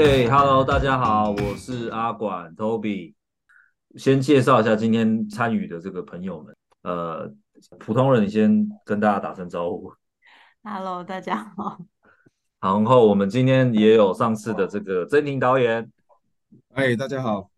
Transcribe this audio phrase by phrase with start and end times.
[0.00, 3.12] OK，Hello，大家好，我是阿管 Toby。
[3.96, 6.56] 先介绍一下今天参与的这个朋友们。
[6.80, 7.30] 呃，
[7.78, 9.92] 普通人，先跟大家打声招呼。
[10.62, 11.80] Hello，大家好。
[12.62, 15.92] 然后我们今天也有上次的这个曾婷导演。
[16.72, 17.50] 哎，大家好。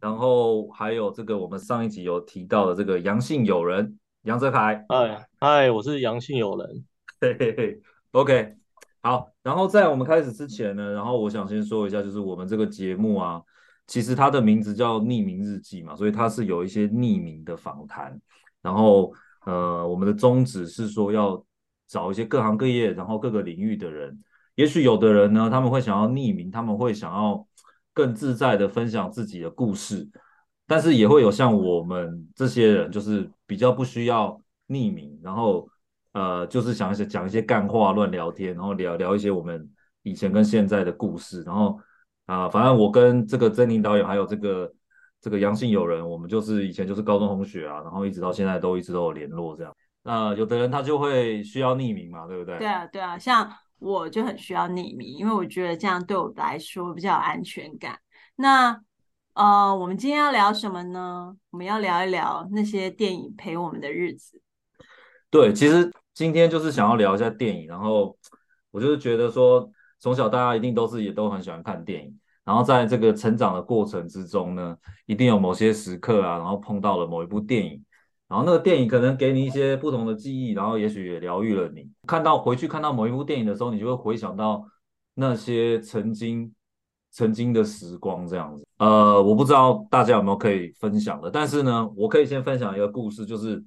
[0.00, 4.86] 然后还有这个我们上一集有提到的这个杨姓友人杨泽凯。
[4.88, 6.84] 嗨嗨，我是杨姓友人。
[7.20, 8.61] 嘿嘿嘿，OK。
[9.04, 13.42] 好，然后在我们开始之前呢，然后我想先说一下，就是我们这个节目啊，
[13.88, 18.16] 其实它的名字叫匿名日记嘛，所以它是有一些匿名的访谈。
[18.60, 19.12] 然后
[19.44, 21.44] 呃，我们的宗旨是说要
[21.88, 24.16] 找一些各行各业，然后各个领域的人。
[24.54, 27.44] 也许有的人呢，他们会想要匿名，他们会想要
[27.92, 30.08] 更自在的分享自己的故事，
[30.64, 35.68] 但是也会有像我们这些人，就是比较不需要匿名，然后。
[36.12, 39.68] 呃，就是想一些讲一些干话、乱聊天，然后聊聊一些我们
[40.02, 41.78] 以前跟现在的故事，然后
[42.26, 44.72] 啊、呃，反正我跟这个曾宁导演还有这个
[45.20, 49.74] 这个杨姓友人，我们就是以前就是高中同学啊，然后一直到现在都一直都有联络这样。
[50.02, 52.58] 那、呃、有的人他就会需要匿名嘛，对不对？
[52.58, 57.98] 对啊，对啊，像我就很需要匿名，因为我觉得这样对我来说比较有安全感。
[58.36, 58.78] 那
[59.34, 61.34] 呃，我们今天要聊什么呢？
[61.50, 64.42] 我们要聊一聊那些电影陪我们的日子。
[65.30, 65.90] 对，其实。
[66.14, 68.16] 今天就是想要聊一下电影，然后
[68.70, 72.14] 我就是觉得说，从小大家一定都是也都很喜欢看电影，
[72.44, 74.76] 然后在这个成长的过程之中呢，
[75.06, 77.82] 一定有某些时刻啊，然后碰到了某一部电影，
[78.28, 81.88] 然后那个电影可能给你一些不同的记忆，然后也许也疗愈了你。
[82.06, 84.62] 看到回去看到某一部电影的时候，你就会回想到
[85.14, 86.52] 那些曾经
[87.10, 88.66] 曾经的时光这样子。
[88.76, 93.64] 呃，我不知道大家有没有可以分享的，但是呢，我可以先分享一个故事，就是。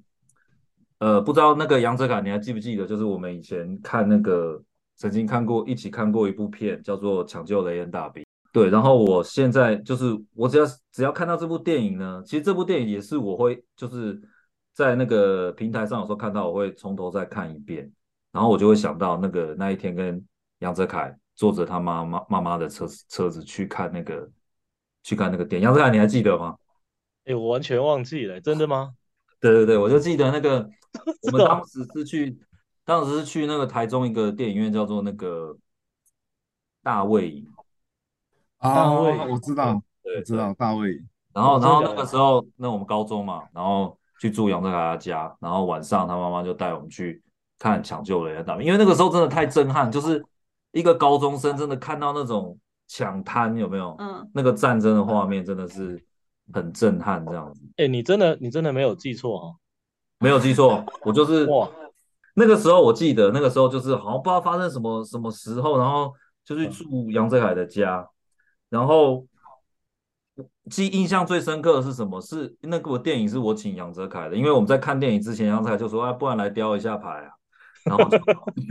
[0.98, 2.86] 呃，不知道那个杨泽凯，你还记不记得？
[2.86, 4.62] 就是我们以前看那个，
[4.96, 8.22] 曾经看过一起看过一部片，叫做《抢救雷恩大兵》。
[8.50, 14.18] 对，然后我现在就是我只要只要看到这部电影呢，其实这部电影也是我会就是
[14.72, 17.92] 在那个平台上有时候看到，我会从头再看一遍，
[18.32, 20.24] 然后我就会想到那个那一天跟
[20.60, 24.26] 杨泽凯坐着他妈妈妈妈的车子车子去看那个
[25.02, 25.64] 去看那个电影。
[25.66, 26.56] 杨泽凯，你还记得吗？
[27.26, 28.94] 哎，我完全忘记了，真的吗？
[29.40, 30.68] 对对对，我就记得那个，
[31.30, 32.38] 我们当时是去，
[32.84, 35.56] 当时是去那个台中一个电影院，叫做那个
[36.82, 37.46] 大卫影。
[38.58, 40.98] 啊，大卫，我知道，对，知道大卫。
[41.34, 47.22] 然后，然后那个时候，那我们高中嘛，然后去住杨泽凯他家，然后晚上他妈妈就带我们去
[47.58, 50.24] 看《抢救雷恩大兵》，因为那个时候真的太震撼，就是
[50.72, 52.58] 一个高中生真的看到那种
[52.88, 53.94] 抢滩，有没有？
[53.98, 56.02] 嗯，那个战争的画面真的是。
[56.52, 57.60] 很震撼，这样子。
[57.76, 59.56] 哎、欸，你真的，你真的没有记错哦？
[60.18, 61.68] 没有记错，我就是哇。
[62.38, 66.12] 那个时候我记得，那个时候就是好像不知道发生什么什么时候，然后
[66.44, 68.06] 就去住杨泽凯的家，
[68.68, 69.26] 然后
[70.70, 72.20] 记印象最深刻的是什么？
[72.20, 77.30] 是那部电影是我请杨泽凯的，因为我们在看电影之前，杨泽凯就说：“啊，不然来雕一下牌啊。
[77.84, 78.18] ”然后就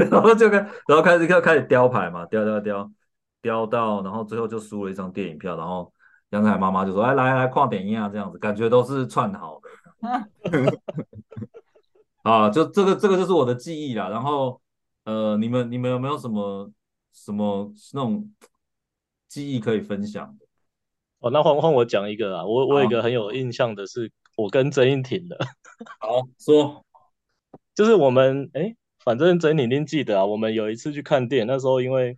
[0.10, 2.92] 然后就开然后开始开开始雕牌嘛，雕雕雕
[3.42, 5.92] 雕到，然后最后就输了一张电影票，然后。
[6.36, 9.70] 杨凯妈妈就说：“哎，来来，跨点音啊，这样子感觉都是串好的。
[12.24, 14.10] 啊，就这个这个就是我的记忆啦。
[14.10, 14.62] 然后，
[15.06, 16.70] 呃，你们你们有没有什么
[17.14, 18.30] 什么那种
[19.30, 20.46] 记忆可以分享的？
[21.20, 22.46] 哦，那换换我讲一个啊。
[22.46, 25.38] 我我有一个很有印象的是，我跟曾荫庭的。
[26.02, 26.86] 好，说，
[27.74, 28.76] 就是我们哎，
[29.06, 30.26] 反正曾英庭一定记得啊。
[30.26, 32.18] 我们有一次去看电影，那时候因为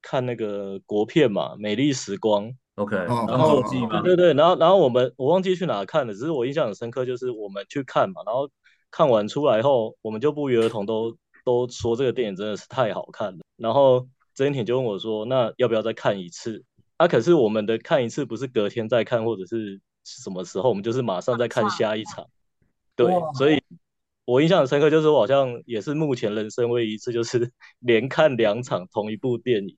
[0.00, 2.46] 看那个国片嘛，《美丽时光》。”
[2.76, 3.62] OK，然后
[4.02, 8.48] 对对对，然后然后我们我忘记去哪看了，只是我印象很深刻，就是我们去看嘛，然后
[8.90, 13.38] 看完出来后，我们就不约而同都都说这个电影真的是太好看了。
[13.56, 16.64] 然后曾英庭就问我说：“那要不要再看一次？”
[16.96, 22.26] 啊，可是我们的看一次不是隔天再看，或者是什么时候，我们就是马上再看下一场。
[22.96, 23.60] 对，所以
[24.24, 27.50] 我印象很深刻，就是我好像也是目前人生唯一一次，就是
[27.80, 29.76] 连看两场同一部电影。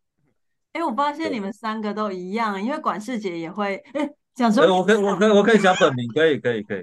[0.72, 6.82] 哎、欸，我发现你们三个都一样，因为管事姐也会哎讲说，我可以我可以我可以讲本名， 可以可以可以，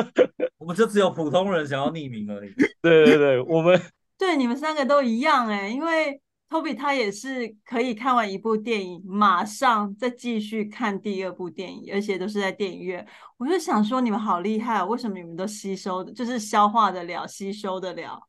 [0.58, 2.52] 我们就只有普通人想要匿名而已。
[2.82, 3.80] 对对对，我们
[4.18, 6.20] 对你们三个都一样哎，因为
[6.50, 13.06] Toby 他也是可以看完一部电影，马上再继续看第二部电影，而且都是在电影院。
[13.38, 18.20] 我就想说，你们好厉害，为什么你们都吸收的，就是消化得了，吸收得了？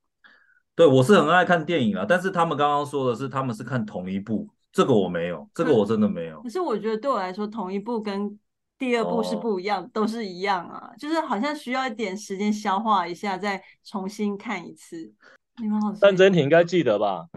[0.74, 4.48] 对，我是很爱看电影啊，但是他们刚刚说的是他们是看同一部。
[4.74, 6.42] 这个我没有，这个我真的没有。
[6.42, 8.38] 可是我觉得对我来说，同一部跟
[8.78, 15.14] 第二部是不一样，哦、都是一样啊，就是好像需要一点时间消化一下，再重新看一次。
[15.62, 17.28] 你们好，但曾婷应该记得吧？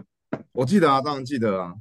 [0.51, 1.75] 我记得啊，当然记得啊。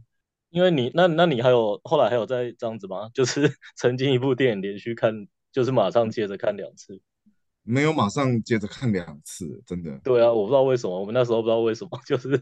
[0.50, 3.08] 因为你那那你还有后来还有再这样子吗？
[3.14, 7.00] 就是曾经一部电影连续看，就是马上接着看两次。
[7.66, 9.98] 没有马上接着看两次，真的。
[10.04, 12.40] 对啊，我不知道为什么，我们那时候不知道为什么， 就是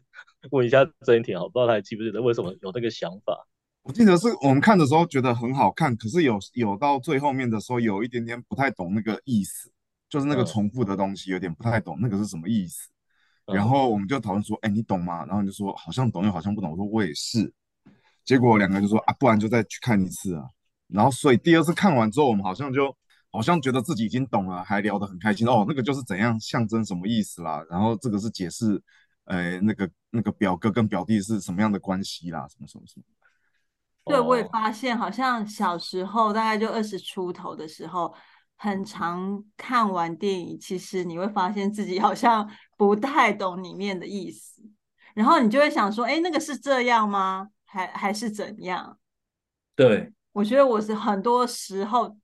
[0.51, 3.47] 问一下曾婷我，不知道他还记不记得为什么有那个想法。
[3.83, 9.71] 我记得是我们看的时候觉得很好看，可是有有到最后面的时候有一点点不太懂那个意思，
[10.09, 12.91] 就是那个重复的东西有点不太懂那个是什么意思。
[13.47, 15.25] 嗯、然后我们就讨论说，哎，你懂吗？
[15.27, 16.71] 然后你就说好像懂又好像不懂。
[16.71, 17.53] 我说我也是。
[18.25, 20.45] 结果两个就说啊，不然就再去看一次啊。
[20.89, 22.97] 然后所以第二次看完之后，我们好像就
[23.35, 25.45] 好像觉得自己已经懂了，还聊得很开心。
[25.49, 27.61] 哦，那个就是怎样象征什么意思啦？
[27.69, 28.81] 然后这个是解释，
[29.25, 32.47] 呃，那个那个表哥跟表弟是什么样的关系啦？
[32.49, 33.05] 什么什么什么。
[34.05, 38.15] 对，我也发现，好像小时候大概就二十出头的时候，
[38.57, 44.63] 很常看完电影，其实你会发现自己好像不太懂里面的意思，
[45.13, 47.49] 然后你就会想说，哎，那个是这样吗？
[47.65, 48.97] 还还是怎样？
[49.75, 52.17] 对，我觉得我是很多时候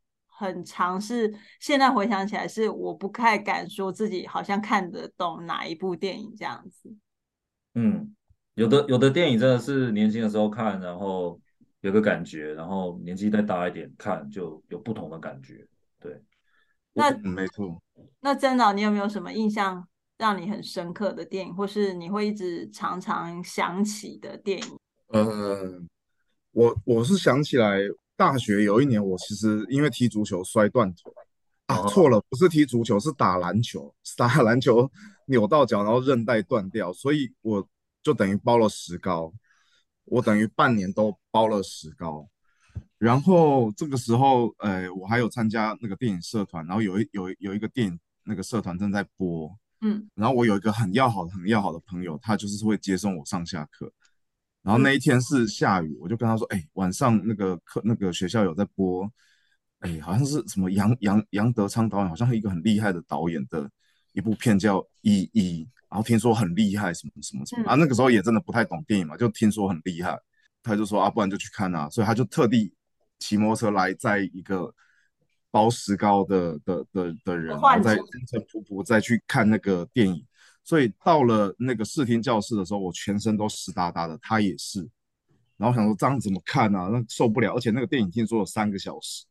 [0.48, 6.94] 很尝试，现在回想起来是我不太敢说自己好像看得懂哪一部电影这样子。
[7.74, 8.14] 嗯，
[8.54, 11.40] 有的有的电影真的是年轻的时候看，然后。
[11.82, 15.66] 有个感觉，然后年纪再大一点看就有不同的感觉。
[15.98, 16.22] 对，
[16.92, 17.82] 那没错。
[18.20, 19.88] 那曾导，你有没有什么印象
[20.18, 24.78] 让你很深刻的电影，或是你会一直常常想起的电影？
[25.06, 25.80] 呃，
[26.50, 27.78] 我我是想起来，
[28.20, 31.10] 大学有一年，我其实因为踢足球摔断腿
[31.64, 34.86] 啊，错了，不是踢足球，是打篮球，打篮球
[35.24, 37.66] 扭到脚，然后韧带断掉，所以我
[38.02, 39.32] 就等于包了石膏。
[40.04, 42.28] 我等于半年都包了石膏，
[42.98, 49.50] 然后这个时候，呃，我还有参加那个电影社团，然后有一有有一个电影那个社团正在播，
[49.80, 53.90] 嗯，然后我有一个很要好的很要好的朋友，他就是会接送我上下课，
[54.62, 59.10] 然后那一天是下雨，我就跟他说，哎，晚上那个课那个学校有在播，
[59.78, 63.70] 哎，好像是什么杨杨杨德昌导演，好像是一个很厉害的导演的
[64.12, 65.64] 一部片叫《一一》。
[65.88, 67.74] 然后听说很厉害，什么什么什么啊？
[67.74, 70.16] 那个时候也真的不太懂电影嘛，就听说很厉害，
[70.62, 71.88] 他就说啊，不然就去看啊。
[71.90, 72.72] 所以他就特地
[73.18, 74.72] 骑摩托车来，载一个
[75.50, 80.24] 包石膏的的的的人，然后再风尘仆仆再去看那个电影。
[80.70, 84.88] 所以到了那个视听教室的时候，我全身都湿哒哒的，他也是。
[85.56, 86.88] 然后想说这样怎么看啊？
[86.92, 89.24] 那受不了，而且那个电影听说有三个小时。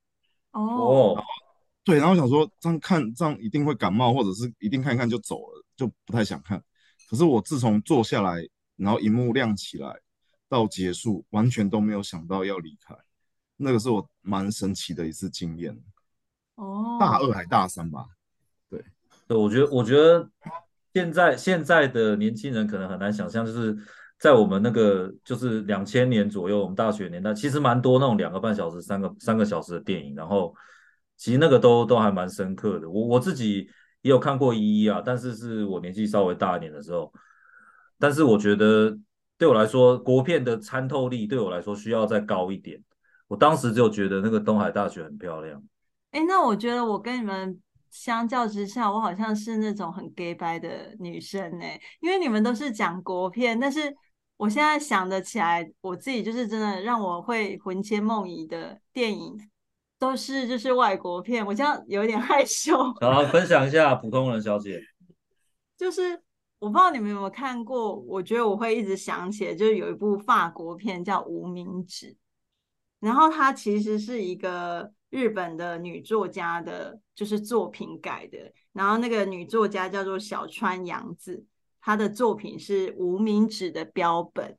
[0.51, 1.17] 哦。
[1.85, 5.63] 对，然后想说这样看这样一定会感冒，或者是一定看一看就走了。
[5.77, 6.61] 就不太想看，
[7.09, 8.45] 可是我自从坐下来，
[8.75, 9.97] 然后荧幕亮起来
[10.49, 12.93] 到结束，完全都没有想到要离开，
[13.55, 15.81] 那个是我蛮神奇的一次经验。
[16.55, 18.05] 哦，大二还大三吧？
[18.69, 18.83] 对，
[19.25, 20.29] 对，我觉得，我觉得
[20.93, 23.75] 现在现在的年轻人可能很难想象，就是
[24.19, 30.53] 在我们那个就是两千年左右，我们大学年代，其实蛮多那种两个半小时、三个三个小时的电影，然后
[31.17, 32.89] 其实那个都都还蛮深刻的。
[32.89, 33.69] 我我自己。
[34.01, 37.11] 也有看过一一啊，但是是我年纪稍微大一点的时候，
[37.99, 38.97] 但是我觉得
[39.37, 42.81] 对我来说，国片的参透力对我来说需要再高一点。
[43.27, 45.61] 我当时就觉得那个东海大学很漂亮。
[46.11, 51.65] 哎，那我觉得我跟你们相较之下，我好像是那种很 gay 掰的女生呢，
[52.01, 53.95] 因为你们都是讲国片，但是
[54.37, 59.49] 我现在想得起来，我自己就是真的让我会魂牵梦萦的电影。
[59.99, 62.73] 都是就是外国片，我这样有点 害羞。
[63.01, 64.79] 好，分享一下普通人小姐。
[65.75, 66.17] 就是
[66.59, 72.07] 我不知道你们有没有看过，我觉得我会一直想起来，就是有一部法国片叫《无名指》，
[73.01, 78.51] 然后它其实是一个日本的女作家的，就是作品改的。
[78.73, 81.45] 然后那个女作家叫做小川洋子，
[81.81, 84.57] 她的作品是《无名指》的标本。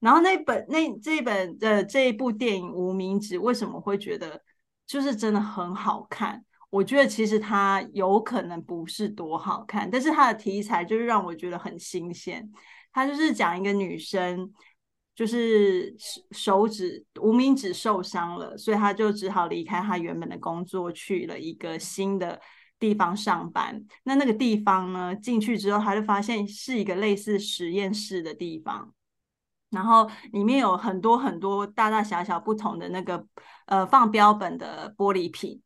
[0.00, 4.42] 然后那本那这一本的这一部电影《无名指》，为什么会觉得？
[4.84, 12.46] 就是真的很好看，我觉得其实它有可能不是多好看，但是它的题材就是让我觉得很新鲜。
[12.92, 14.52] 它就是讲一个女生，
[15.14, 15.94] 就是
[16.30, 22.40] 手指无名指受伤了，所以他就只好离开他原本的工作，去了一个新的
[22.78, 23.84] 地方上班。
[24.04, 28.92] 那那个地方呢，进去之后，他就发现是一个类似实验室的地方。
[29.70, 33.26] 然后里面有很多很多大大小小不同的那个
[33.66, 35.62] 呃放标本的玻璃瓶，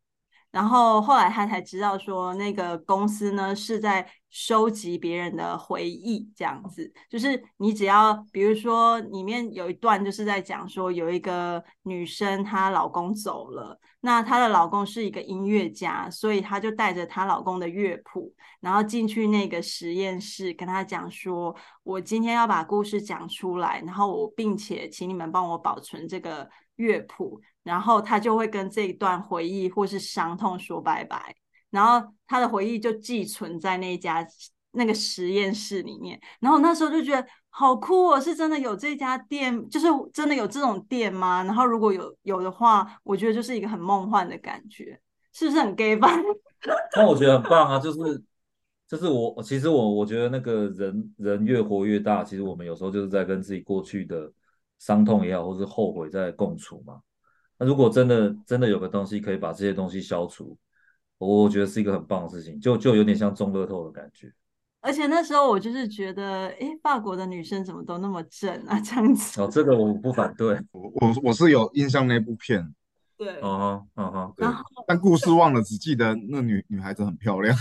[0.52, 6.92] 然后后来他才知道说那个公司呢是在收集别人的回忆，这样子。
[7.08, 31.34] 就是你只要，比如说里面有一段就是在讲说，有一个女生她老公走了，那她的老公是一个音乐家，所以她就带着她老公的乐谱，然后进去那个实验室，跟她讲说，我今天要把故事讲出来，然后我并且请你们帮我保存这个乐谱，然后她就会跟这一段回忆或是伤痛说拜拜。
[31.70, 34.26] 然后他的回忆就寄存在那家
[34.73, 41.42] 那个实验室里面，然后那时候就觉得好酷哦，是真的有这家店，就是真的有这种店吗？
[41.44, 45.00] 然后如果有有的话，我觉得就是一个很梦幻的感觉，
[45.32, 46.11] 是不是很 gay 吧？
[46.94, 48.23] 那我觉得很棒啊，就是
[48.87, 54.30] 就是我其实我我觉得那个人人越活越大，其实我们有时候就是在跟自己过去的
[54.78, 57.00] 伤痛也好，或是后悔在共处嘛。
[57.58, 60.56] 那如果真的真的有个东西可以把这些东西消除。
[61.18, 64.32] 我觉得是一个很棒的事情，就就有点像中乐透的感觉。
[64.80, 69.40] 而且那时候我就是觉得，哎，法国的女生怎么都那么正啊，这样子。
[69.40, 72.75] 哦，这个我不反对， 我我我是有印象那部片。
[73.16, 77.56] 对，嗯哼，嗯哼，然后 但故事忘了，只记得那女女孩子很漂亮，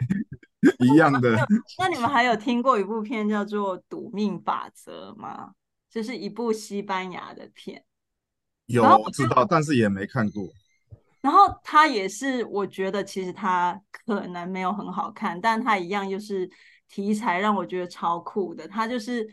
[0.78, 1.34] 一样的。
[1.78, 5.52] 那你们还有听过一部片叫做《赌命法则》吗？
[5.90, 7.82] 这是一部西班牙的片。
[8.66, 10.48] 有，我知道，但是也没看过。
[11.24, 16.50] 然后他也是，我觉得其实他可能没有很好看，但他一样就是
[16.86, 18.68] 题材让我觉得超酷的。
[18.68, 19.26] 他就是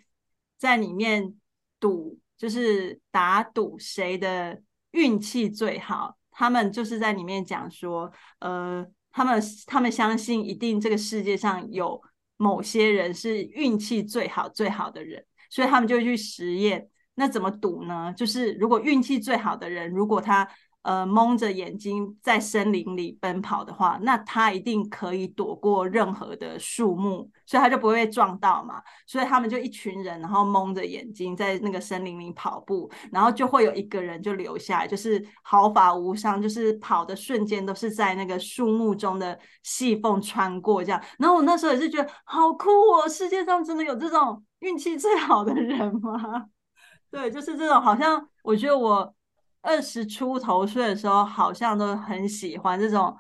[0.57, 1.36] 在里面
[1.81, 6.17] 赌，就是打赌谁的运气最好。
[6.31, 12.01] 他们就是在里面讲说，呃，他们他们相信一定这个世界上有
[12.38, 16.88] 某些人是运气最好最好的人，所以他们就去实验。
[17.15, 18.13] 那怎么赌呢？
[18.15, 20.50] 就是如果运气最好的人，如果他
[20.83, 28.81] 呃，蒙着眼睛在森林里奔跑的话，那他一定可以躲过任何的树木，所以他就不会被撞到嘛。
[29.05, 41.00] 所以他们就一群人，然后蒙着眼睛在那个森林里跑步，然后就会有一个人就留下来，就是毫发无伤，就是跑的瞬间都是在那个树木中的细缝穿过这样。
[41.19, 46.47] 然后我那时候也是觉得好酷哦，世界上真的有这种运气最好的人吗？
[47.11, 49.13] 对，就是这种，好像我觉得我。
[49.62, 53.15] 二十出头岁的时候，好像都很喜欢这种，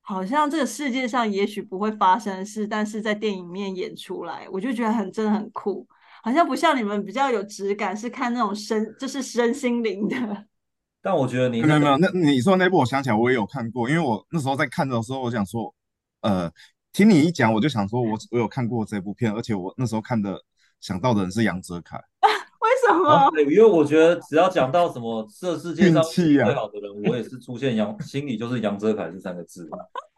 [0.00, 5.86] 好像这个世界上也许不会发生的事，但是在电影里面演出来，我就觉得很真的很酷，
[6.22, 10.16] 好像不像你们比较有质感，是看那种身就是身心灵的。
[11.02, 15.74] 但我觉得你没有没有，那你说那部我想起来我也有看过，因为我那时候在看的时候，我想说，
[16.22, 16.50] 呃，
[16.92, 20.42] 听你一讲，我就想说我我有看过这部片，而且我那时候看的
[20.80, 22.00] 想到的人是杨哲凯。
[22.86, 23.30] 什么、啊？
[23.30, 29.68] 对，因为我觉得只要讲到什么这世界上最好的人，啊、我也是出现杨心里就是杨泽凯这三个字。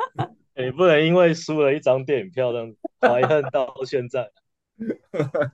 [0.56, 4.30] 你不能因为输了一张电影票，这样怀恨到现在。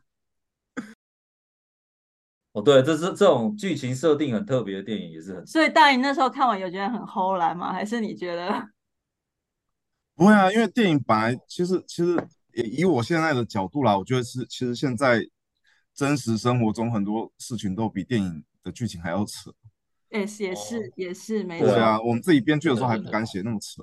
[2.52, 5.46] 哦，对，这是这种剧情设定很特别的电影，也是很。
[5.46, 7.72] 所以大姨那时候看完有觉得很齁烂吗？
[7.72, 8.48] 还是你觉得？
[10.14, 12.16] 不会啊，因为电影本来其实其实
[12.52, 15.26] 以我现在的角度来，我觉得是其实现在。
[15.94, 19.52] 真实生活中很多事情都比电影的剧情还要扯，
[20.10, 21.68] 也是也是也是没错。
[21.68, 23.82] 对啊，我们自己编剧的时候还不敢写那么扯。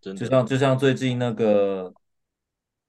[0.00, 1.92] 就像就像最近那个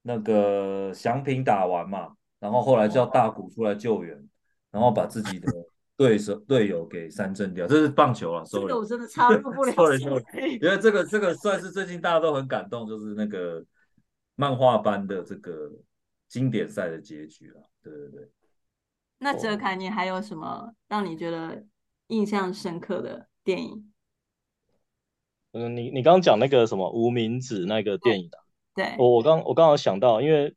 [0.03, 4.17] 那个祥平打完嘛，然后后来叫大谷出来救援，
[4.71, 5.51] 然后把自己的
[5.97, 9.73] 对手队友给三振掉，这是棒球啊，所以我真的插入不了。
[10.61, 13.61] 因为这个这个算是最近大家都很感动，就是那个
[14.35, 15.69] 漫画般的这个
[16.31, 17.61] 经典赛的结局了。
[17.83, 18.29] 对对对，
[19.17, 21.65] 那哲凯，你还有什么让你觉得
[22.07, 23.91] 印象深刻的电影？
[25.51, 28.38] 嗯，你你刚刚讲那个什么无名指那个电影的，
[28.73, 30.55] 对，我我刚我刚好想到，因为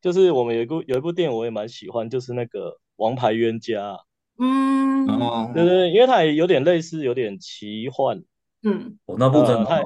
[0.00, 3.94] 就是我们有一部有一部电影我也蛮喜欢，就是那个《王牌冤家》。
[4.38, 8.22] 嗯，对对，因为它也有点类似，有点奇幻。
[8.62, 9.82] 嗯，我那部真的，他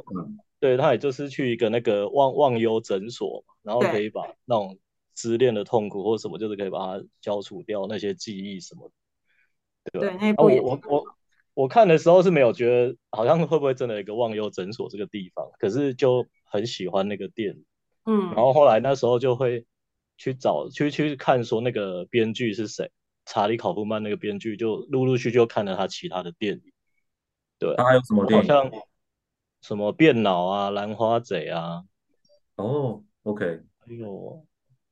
[0.61, 4.77] 对他也就是去一个那个忘忘忧诊所，然后可以把那种。
[5.15, 8.91] 失恋的痛苦或什么，就是可以把它消除掉那些记忆什么
[9.85, 10.17] 的，对吧？
[10.19, 11.17] 对，那部也我我我
[11.55, 17.63] 我看的时候是没有觉得好像会不会真的有一个忘忧诊所这个地方，可是就很喜欢那个店，
[18.07, 19.65] 嗯，然后后来那时候就会
[20.17, 22.91] 去找去去看说那个编剧是谁，
[23.25, 26.73] 查理考夫曼那个编剧，就陆陆续续就看了他其他的电影，
[27.59, 28.49] 对，他还有什么电影？
[28.49, 28.71] 好像
[29.61, 31.85] 什么变脑啊、兰花贼啊，
[32.57, 34.45] 哦，OK，还有。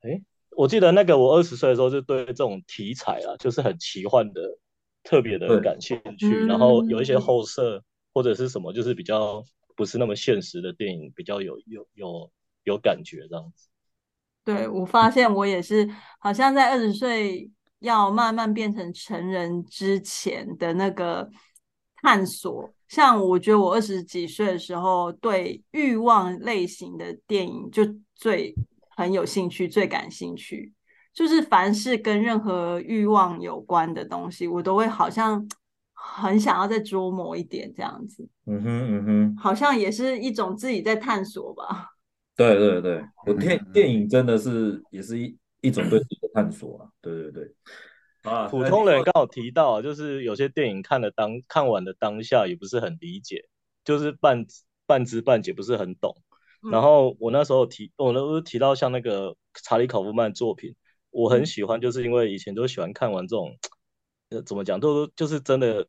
[0.03, 4.59] 哎，我记得那个我二十岁的时候就对这种题材啊，就是很奇幻的，
[5.03, 6.45] 特别的感兴趣。
[6.45, 7.83] 嗯、然后有一些后设
[8.13, 9.43] 或者是什么，就是比较
[9.77, 12.31] 不是那么现实的电影，比较有有有
[12.65, 13.69] 有感觉这样子。
[14.45, 21.31] 对，我发现我也是，好像在二十岁要慢慢变成成人之前的那个
[22.03, 22.69] 探索。
[22.89, 27.83] 像我觉得我二十几岁的时候，对欲望类型的电影就
[28.17, 28.53] 最
[28.97, 30.73] 很有兴趣，最感兴趣。
[31.13, 35.47] 就是凡是跟任何欲望有关的东西，我都会好像
[35.93, 38.27] 很想要再琢磨一点这样子。
[38.47, 41.91] 嗯哼嗯哼，好像也是一种自己在探索吧。
[42.35, 47.55] 对对对，我电电影真的是也是一一种对自己的探索啊，对对对。
[48.23, 53.45] 啊，普通人刚好提到，就是有些电影看了当看完的当下也不是很理解，
[53.85, 54.47] 就是半
[54.87, 56.17] 半知半解，不是很懂。
[56.62, 60.75] 嗯、然后我那时候提，我那时候提到像那个查理考夫曼作品，
[61.11, 63.57] 我很喜欢，就是因为以前都喜欢看完这种，
[64.31, 65.87] 呃，怎么讲，都就是真的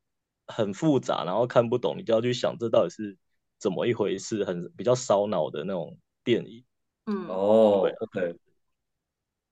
[0.48, 3.18] 很复杂，然后看不懂，你就要去想这到底是
[3.60, 5.98] 怎么一回事，很比较烧脑的那种。
[6.26, 6.64] 电影，
[7.08, 8.40] 嗯，哦，OK，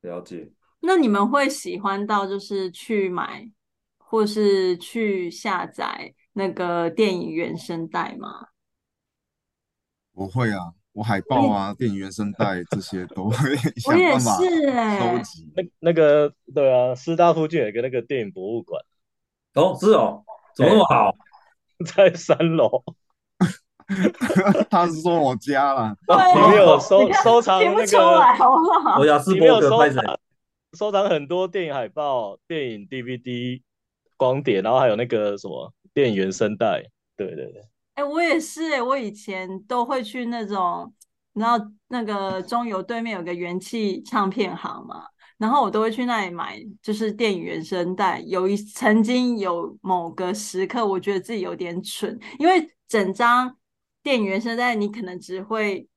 [0.03, 0.49] 了解。
[0.79, 3.51] 那你们会喜欢到就是去买，
[3.97, 8.47] 或是去下载那个电影原声带吗？
[10.13, 14.38] 我会啊，我海报啊，电影原声带这些都会 想办法
[15.00, 15.50] 收集。
[15.55, 18.83] 那那个对啊，师大附近有一个那个电影博物馆。
[19.53, 20.24] 哦，是哦，
[20.55, 21.15] 怎么那么好？
[21.86, 22.83] 在三楼。
[24.69, 27.98] 他是说我家了，里面有收收藏那个，
[28.98, 30.19] 我雅斯伯格收藏，
[30.77, 33.62] 收藏很多电影海报、电影 DVD
[34.15, 36.83] 光碟，然后还有那个什么电影原声带。
[37.17, 37.62] 对对对，
[37.95, 40.93] 哎、我也是哎、我以前都会去那种，
[41.33, 45.03] 然后那个中油对面有个元气唱片行嘛，
[45.38, 48.19] 然后我都会去那里买，就是电影原声带。
[48.21, 53.55] 有一曾经有某个时刻，我觉得自己有点蠢，因为整张。
[54.03, 55.88] 电影原声带你可能只会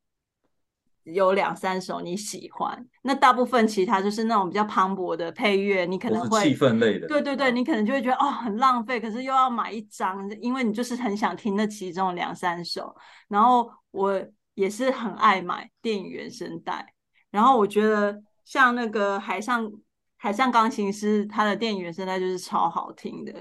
[1.05, 12.95] 有两三首你喜欢，那大部分其他就是那种比较磅礴的配乐，你可能会气氛类的，对对对，你可能就会觉得哦很浪费，可是又要买一张，因为你就是很想听那其中两三首。
[13.29, 14.23] 然后我
[14.55, 16.95] 也是很爱买电影原声带，
[17.31, 19.71] 然后我觉得像那个海上
[20.17, 23.33] 海上钢琴师，他的电影原声带就是超好听的，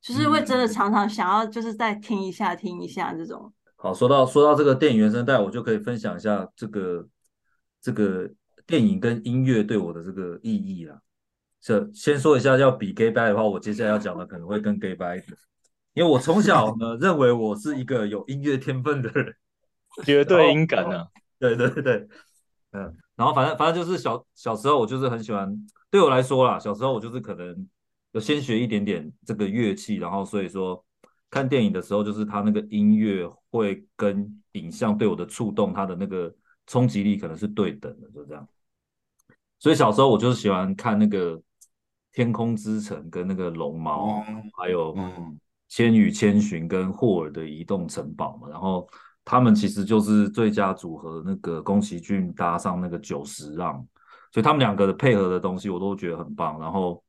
[0.00, 3.52] 就是会真的常常想要就是再听一下听一下这种。
[3.76, 7.06] 好，说到说到这个电影原声带，我就可以分享一下这个
[7.80, 8.28] 这个
[8.66, 11.00] 电影跟音乐对我的这个意义啦。
[11.60, 15.36] 这先说一下，要比 gay bye 的话，我接下来要讲的可能会更 gay bye 的，
[15.94, 19.34] 因为我从小呢认为我是一个有音乐天分的人，
[20.04, 21.06] 绝对音感啊，
[21.38, 22.08] 对对对，
[22.72, 25.54] 嗯，然后反正反正就是小小时候我就是很喜欢，
[25.90, 27.68] 对我来说啦，小时候我就是可能
[28.12, 30.84] 有先学一点点这个乐器，然后所以说。
[31.32, 36.34] 看电影的时候，就是他那个音乐会跟影像对我的触动，它的那个
[36.70, 38.48] 冲击力可能是对等的，就这样。
[39.58, 41.36] 所以小时候我就是喜欢看那个
[42.12, 44.20] 《天空之城》跟那个《龙猫》，
[44.56, 44.94] 还有
[45.68, 48.48] 《千与千寻》跟霍尔的移动城堡嘛。
[48.48, 48.88] 然后
[49.24, 53.74] 他们其实就是最佳组合，那个宫崎骏搭上那个久石让，
[54.32, 56.58] 所以他们两个的配合的东西我都觉得很棒。
[56.60, 57.02] 然后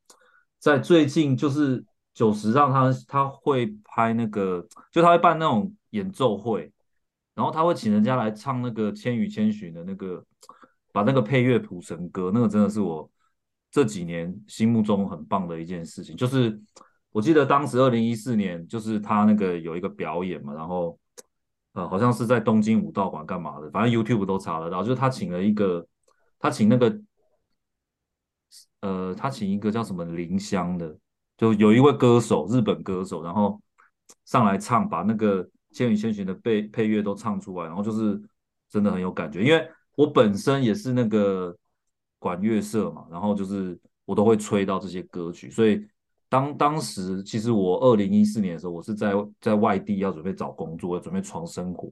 [0.59, 1.85] 在最近就是。
[2.13, 6.69] 久石让他他会拍那个，就他会办那种演奏会，
[7.33, 10.23] 然后他会请人家来唱那个《千与千寻》的那个，
[10.91, 13.09] 把那个配乐谱成歌，那个真的是我
[13.71, 16.15] 这几年心目中很棒的一件事情。
[16.15, 16.59] 就是
[17.11, 20.99] 我记得当时二零一四年，就是他那个有一个表演嘛，然后
[21.73, 25.85] 呃好像是在东京武道馆干嘛的，反正 YouTube 都查得到，就是他请了一个，
[26.39, 27.01] 他请那个，
[28.81, 30.97] 呃，他请一个叫什么林香的。
[31.37, 33.59] 就有一位歌手，日本歌手，然后
[34.25, 38.21] 上来唱，把那个《千与千寻》的配配乐都唱出来，然后就是
[38.69, 39.43] 真的很有感觉。
[39.43, 41.55] 因为我本身也是那个
[42.19, 45.85] 管乐社嘛，然后就是我都会吹到这些歌曲，所以
[46.29, 51.91] 当当时其实我二零一四年的时候，我是在在外地要准备找工作，要准备闯生活，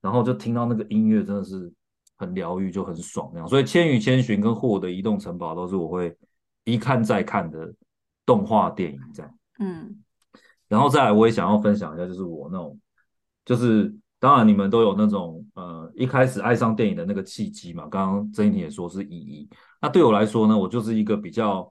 [0.00, 1.72] 然后就听到那个音乐真的是
[2.16, 3.48] 很疗愈，就很爽那样。
[3.48, 6.16] 所以《千与千寻》跟《霍尔的移动城堡》都是我会
[6.64, 7.72] 一看再看的。
[8.26, 10.02] 动画电影这样，嗯，
[10.66, 12.80] 然后再来，我也想要分享一下，就是我那种，
[13.44, 17.86] 就是当然你们都有那种，呃，一开始爱上电影的那个契机嘛。
[17.88, 19.48] 刚刚曾一婷也说是意义，
[19.80, 21.70] 那对我来说呢，我就是一个比较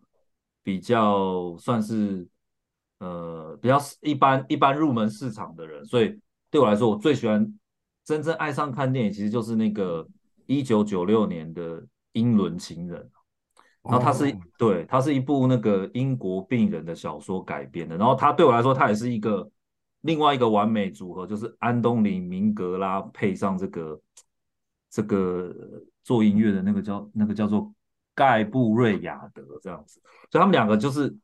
[0.64, 2.28] 比较算是，
[3.00, 6.20] 呃，比较一般一般入门市场的人，所以
[6.52, 7.52] 对我来说，我最喜欢
[8.06, 10.08] 真正爱上看电影，其实就是那个
[10.46, 11.82] 一九九六年的
[12.12, 13.02] 《英伦情人》。
[13.82, 14.34] 然后它是、oh.
[14.58, 17.98] 对，它是一部那个英国病人的小说改编的。
[17.98, 19.46] 然后它对我来说，它也是一个
[20.04, 24.02] 另外一个完美组合，就是安东尼·明格拉配上这个
[24.90, 25.54] 这个
[26.04, 27.74] 做音乐的那个叫那个叫做
[28.14, 31.16] 盖布瑞亚德这样子，所以他们两个就是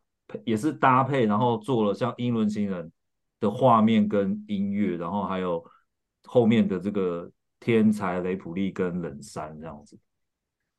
[0.45, 2.85] 也是搭配，然后做了像《英伦情人》
[3.39, 5.63] 的画面跟音乐，然后还有
[6.25, 9.99] 后面的这个天才雷普利跟冷杉这样子，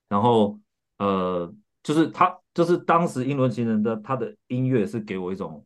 [0.08, 0.58] 然后
[0.98, 5.64] 呃，就是他就是当时《英伦情人》的他的音乐是给我一种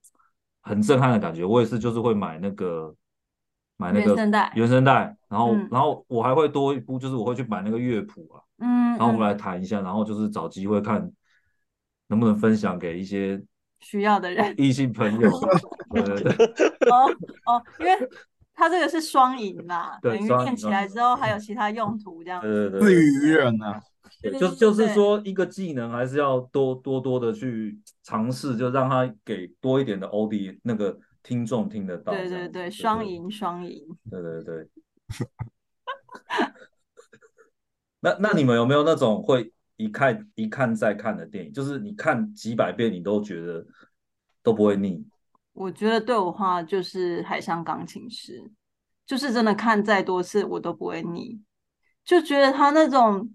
[0.64, 2.92] 很震撼的感觉，我也是就是会买那个。
[3.76, 11.10] 买那个原声带，原声带，然后、嗯，然后我还会多一步，就是我会去买那个乐谱啊，嗯，然后我们来弹一下，然后就是找机会看
[12.06, 13.42] 能不能分享给一些
[13.80, 15.28] 需要的人，异性朋友。
[15.92, 16.46] 对对对。
[16.88, 17.10] 哦
[17.46, 17.92] 哦，因为
[18.54, 22.70] 它这个是双赢啦，等于练起来之后还有其他用途，这样子。
[22.70, 22.94] 对对对。
[22.94, 23.58] 于人
[24.32, 24.38] 呢？
[24.38, 30.98] 就就是说，一个技能还是要多多多的去尝试，就让他给多一点的 OD 那个。
[31.26, 34.68] 听众听得到，对对对，双赢双赢，对对对。
[38.00, 41.50] 那那你们有没有那种会一看一看再看的电影？
[41.50, 43.66] 就是你看几百遍，你都觉得
[44.42, 45.02] 都不会腻？
[45.54, 48.38] 我觉得对我的话就是《海上钢琴师》，
[49.06, 51.40] 就是真的看再多次我都不会腻，
[52.04, 53.32] 就觉得他那种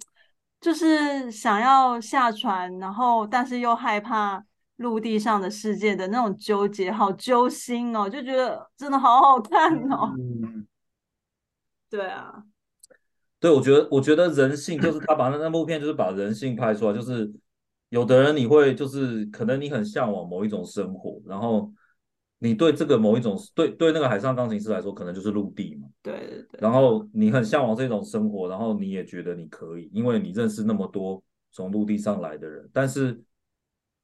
[0.62, 4.44] 就是想要下船，然后但是又害怕。
[4.80, 10.16] 陆地上的世界的那种纠结，好揪心哦，就觉得真的好好看哦。
[10.18, 10.66] 嗯，
[11.92, 12.46] 对啊，
[13.42, 17.30] 对，我觉得，我觉得人性就是他把那那部片就是把人性拍出来，就是
[17.90, 21.70] 有的人你会就是可能你很向往某一种生活，然后
[22.38, 33.24] 你对这个某一种对对那个海上钢琴师来说可能就是陆地嘛，对对对，然后你很向往这种生活，然后你也觉得你可以，因为你认识那么多从陆地上来的人，但是。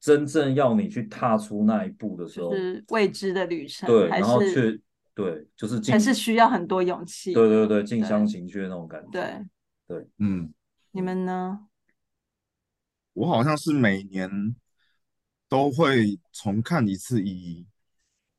[0.01, 3.87] 真正要你去踏出那一步的时候，是未知的旅程。
[3.87, 4.79] 对，然后却
[5.15, 7.33] 对，就是还是需要很多勇气。
[7.33, 9.09] 对对对，近乡情怯那种感觉。
[9.09, 9.45] 对
[9.87, 10.53] 对，嗯，
[10.91, 11.59] 你们呢？
[13.13, 14.29] 我好像是每年
[15.49, 17.65] 都会重看一次《一》。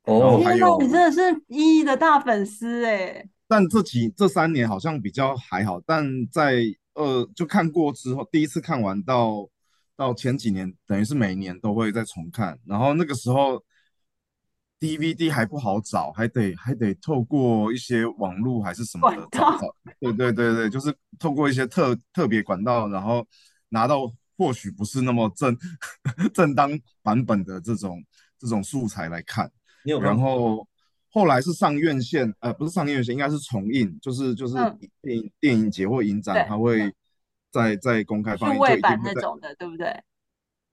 [0.09, 3.27] 哦，天哪，你真的是《一》的大粉丝哎！
[3.47, 9.49] 但这几这三年好像比较还好，但在呃，就看过之后，第一次看完到。
[9.99, 13.59] 到前几年，等于是每年都会再重看，然后那个时候
[14.79, 19.75] DVD 还不好找，还得还得透过一些网络还是什么的找找。
[19.99, 23.27] 对对对对，就是透过一些特特别管道，然后
[23.69, 24.01] 拿到
[24.37, 25.57] 或许不是那么正
[26.31, 26.69] 正当
[27.01, 27.99] 版本的这种
[28.37, 29.51] 这种素材来看。
[29.99, 30.67] 然后
[31.17, 34.53] 后来是上院线，呃，不是上院线，应该是重映，就是就是
[35.01, 36.93] 电影、嗯、电影节或影展，它会。
[37.49, 40.03] 在在公开放映，数位版那种的，对不对？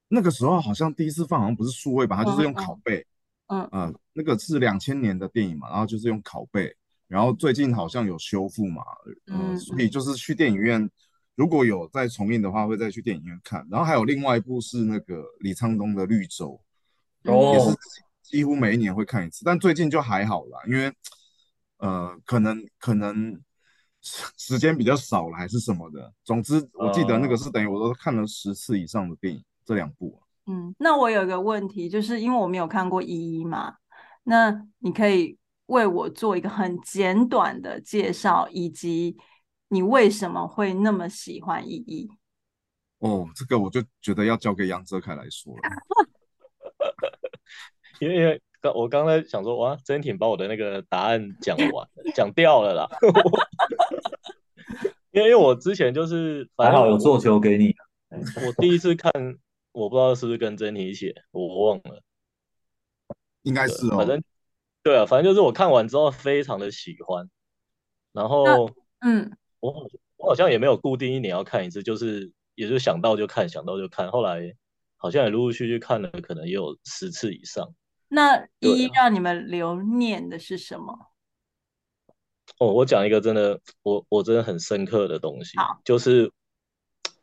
[0.08, 3.06] 那个时候好像第一次放，好像不是数位版，它就是用拷贝。
[3.46, 6.74] 嗯嗯，呃，那个是两千年的电影嘛，然后就是用拷贝，
[7.06, 8.82] 然后最近好像有修复嘛，
[9.26, 10.90] 呃，嗯，所以就是去电影院，
[11.36, 13.66] 如果有再重映的话，会再去电影院看。
[13.70, 16.60] 然后还有另外一部是那个李沧东的《绿洲》，
[17.32, 17.76] 哦，也是
[18.24, 20.92] 几乎每一年会看一次，但最近就还好啦，因为
[21.76, 23.40] 呃，可能可能。
[24.36, 26.12] 时间比较少了，还是什么的。
[26.24, 30.20] 总之，我记得那个是等于我都看了十次以上的电影，呃、这两部、啊。
[30.44, 33.76] 嗯，那我有一个问题，就是因为我没有看过《一一》嘛，
[34.24, 39.16] 那你可以为我做一个很简短的介绍，以及
[39.68, 42.06] 你为什么会那么喜欢《一一》？
[42.98, 45.62] 哦，这个我就觉得要交给杨哲凯来说了，
[48.00, 52.88] 因为因为刚我刚才想说，哇，真挺把我的那个答案讲完了，讲掉了啦。
[55.12, 57.72] 因为因为我之前就是还好有做球给你，
[58.10, 59.12] 我第一次看，
[59.70, 62.02] 我不知道是不是跟珍妮一起，我忘了，
[63.42, 63.98] 应该是哦。
[63.98, 64.20] 反正
[64.82, 67.30] 对啊，反正就是我看完之后非常的喜欢，
[68.12, 68.68] 然后
[69.02, 74.52] 嗯，我我好像也没有固定一年要看一次，就是也就想到就看，想到就看，后来
[74.96, 77.72] 好像也陆陆续续看了，可能也有十次以上。
[78.14, 81.10] 那一一让你们留念的是什么？
[82.58, 85.52] 哦，我讲一个真的，我我真的很深刻的东西，
[85.84, 86.30] 就是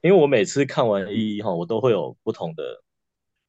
[0.01, 2.83] 因为我每次看完一一哈，我都会有不同的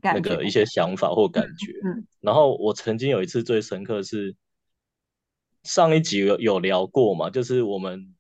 [0.01, 1.73] 那个一些想法或感觉。
[1.85, 4.37] 嗯，嗯，然后我曾经有一次最深刻是
[5.65, 8.15] 上一集有有聊过嘛，就是我们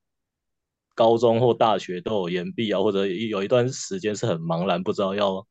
[0.95, 5.47] 高中或大学都有延毕啊，或者有一段时间是很茫然，不知道要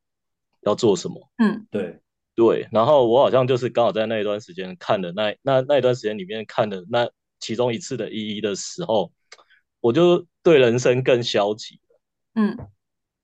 [0.62, 1.32] 要做什么。
[1.38, 2.02] 嗯，对
[2.36, 2.68] 对。
[2.72, 7.10] 然后我好像就是刚好在那一段时间看的那那那一段时间里面看的那。
[7.44, 9.12] 其中一次的一一的时候，
[9.80, 11.80] 我就对人生更消极。
[12.36, 12.56] 嗯，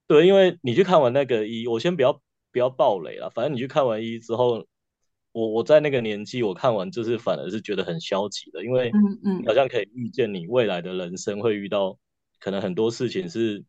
[0.08, 2.20] 对，因为你去看完那个一，我先不要
[2.52, 3.30] 不要暴雷了。
[3.30, 4.66] 反正你去看完一之后，
[5.34, 12.00] 我我在那个年纪，我看完就是反而是觉得很消极的，因为嗯嗯，好像可以预见你未来的人生会遇到
[12.40, 13.64] 可能很多事情是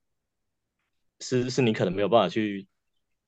[1.21, 2.67] 是是你可能没有办法去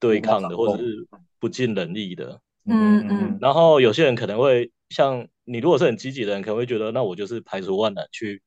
[0.00, 1.06] 对抗的，或者是
[1.38, 2.40] 不尽人意的。
[2.64, 3.38] 嗯嗯。
[3.40, 8.42] 然后有些人可能会像你，如果是很积极的人，可能会觉得那我就是排除万难去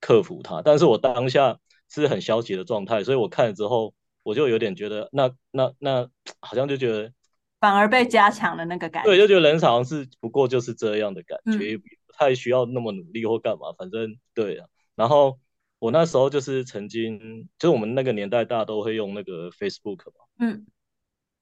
[0.00, 0.62] 克服它。
[0.62, 6.08] 但是我当下是很消极的状态，所以我看了之后，我就有点觉得那那那
[6.40, 7.12] 好像就觉得
[7.60, 9.10] 反而被加强了那个感觉。
[9.10, 11.84] 对，就觉得人好像是不过就是这样的感觉，也不
[12.16, 14.66] 太需要那么努力或干嘛，反正对啊。
[14.94, 15.38] 然后
[15.78, 20.66] 我那时候就是曾经，就是我们那个年代大家都会用那个 Facebook 嘛，嗯，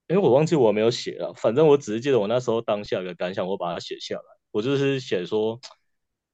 [0.08, 4.22] 因为我忘记我没有写了，反正我只是记得我那时候当下的感想，我把它写下来。
[4.50, 5.60] 我就是写说，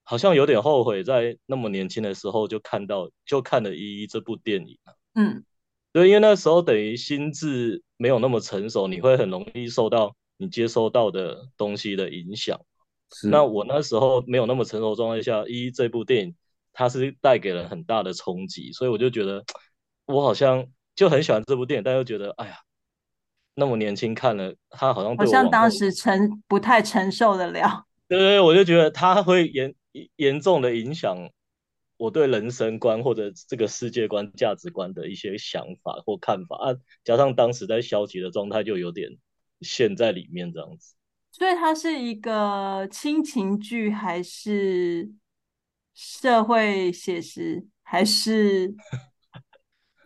[0.03, 4.79] 好像有点后悔在那么年轻的时候就看到就看了《一一》这部电影，
[5.15, 5.45] 嗯，
[5.93, 12.61] 对，因为那时候等于心智没有那么成熟，你会很容易受到你接收到的东西的影响。
[13.31, 16.37] 那我那时候没有那么成熟状态下，《一一》这部电影。
[16.71, 19.45] 它是带给了很大的冲击，所以我就觉得
[20.07, 22.55] 我好像就很喜欢这部电影，但又觉得哎呀，
[23.59, 27.85] 那么年轻看了，他好像好像当时承不太承受得了。
[28.09, 29.75] 对对，我就觉得他会严
[30.17, 31.29] 严重的影响
[31.97, 39.11] 我对人生观或者这个世界观、价值观的一些想法或看法啊，加上当时在消极的状态，就有点
[39.61, 40.95] 陷在里面这样子。
[41.33, 45.11] 所以它是一个亲情剧还是？
[46.01, 48.73] 社会写实还是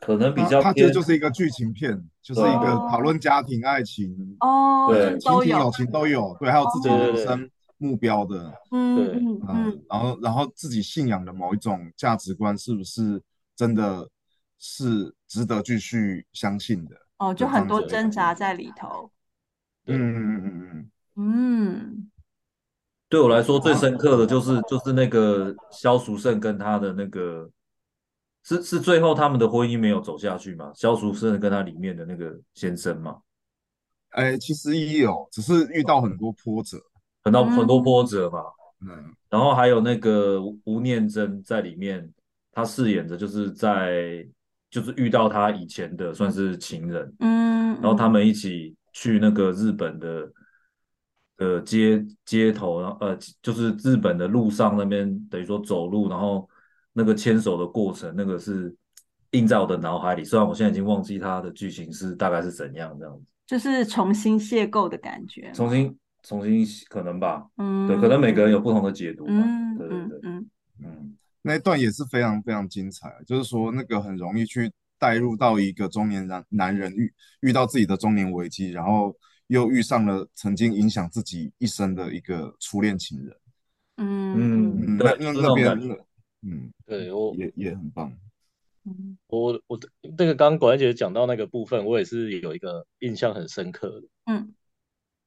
[0.04, 9.14] 可能比较，它其实就是一个剧情片，就是一个讨论家庭、爱情哦，对，亲情、友情都有，对，还有自己人生目标的，嗯，对，
[9.48, 13.22] 嗯，然后然后自己信仰的某一种价值观是不是
[13.54, 14.08] 真的
[14.58, 16.96] 是值得继续相信的？
[17.18, 19.08] 哦，就很多挣扎在里头，
[19.86, 20.90] 嗯嗯嗯嗯嗯。
[21.14, 22.08] 嗯。
[23.08, 27.46] 对我来说最深刻的就是就是那个萧淑慎跟他的那个，
[28.44, 30.70] 是是最后他们的婚姻没有走下去嘛？
[30.74, 33.16] 萧淑慎跟他里面的那个先生嘛？
[34.10, 36.78] 哎，其实也有，只是遇到很多波折，
[37.22, 38.40] 很多很多波折嘛。
[38.80, 42.12] 嗯，然后还有那个吴念真在里面，
[42.52, 44.26] 他饰演的就是在
[44.70, 50.30] 就是遇到他以前的算是情人，嗯，然后他们一起去那个日本的。
[51.38, 56.48] 呃，街街头，然后呃，就是日本的路上那边，等于说走路，然后
[56.92, 58.74] 那个牵手的过程，那个是
[59.32, 60.24] 印在我的脑海里。
[60.24, 70.50] 虽然我现在已经忘记它的剧情是大概是怎样这样子，就是重新邂逅的感觉，重新重新可能吧，嗯，对，可能每个人有不同的解读嘛，嗯，对对对，嗯。
[70.84, 79.14] 嗯，那一段也是非常非常精彩，就是说那个很容易去带入到一个中年男男人遇遇到自己的中年危机，然后。
[79.48, 83.36] 又遇上了曾经影响自己一生的一个初恋情人，
[83.98, 85.98] 嗯嗯，那那那边，嗯，
[86.86, 88.16] 对我也也很棒。
[88.84, 89.78] 嗯，我我
[90.18, 94.54] 那个刚刚管姐讲到那个部分，我也是有一个印象很深刻的，嗯，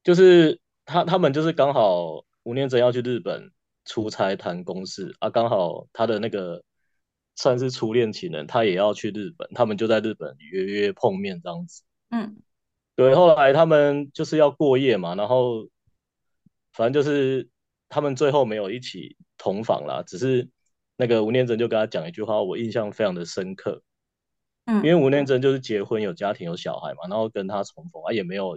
[0.02, 3.50] 就是他他们就是刚好吴念真要去日本
[3.84, 6.62] 出差谈公事啊，刚好他的那个
[7.34, 12.36] 算是初恋情人，他也要去日本，他们就在日本约约碰面这样子，嗯。
[12.94, 15.68] 对，后来他们就是要过夜嘛，然后
[16.72, 17.46] 反正就是
[17.90, 20.48] 他们最后没有一起同房啦，只是
[20.96, 23.82] 那个吴念真就跟他讲一句话，我印象非常的深刻。
[24.64, 28.56] 嗯，因为吴念真就是结婚有家庭有小孩嘛，然后跟他重逢啊也没有。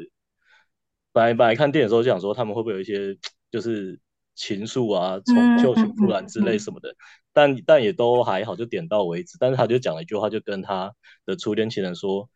[1.11, 3.17] 本来本来看电影的时候就想说他们会不会有一些
[3.51, 3.99] 就是
[4.35, 6.95] 情愫啊、从旧情复燃之类什么的，
[7.33, 9.37] 但但也都还好，就点到为止。
[9.39, 10.93] 但是他就讲了一句话，就跟他
[11.25, 12.29] 的初恋情人说。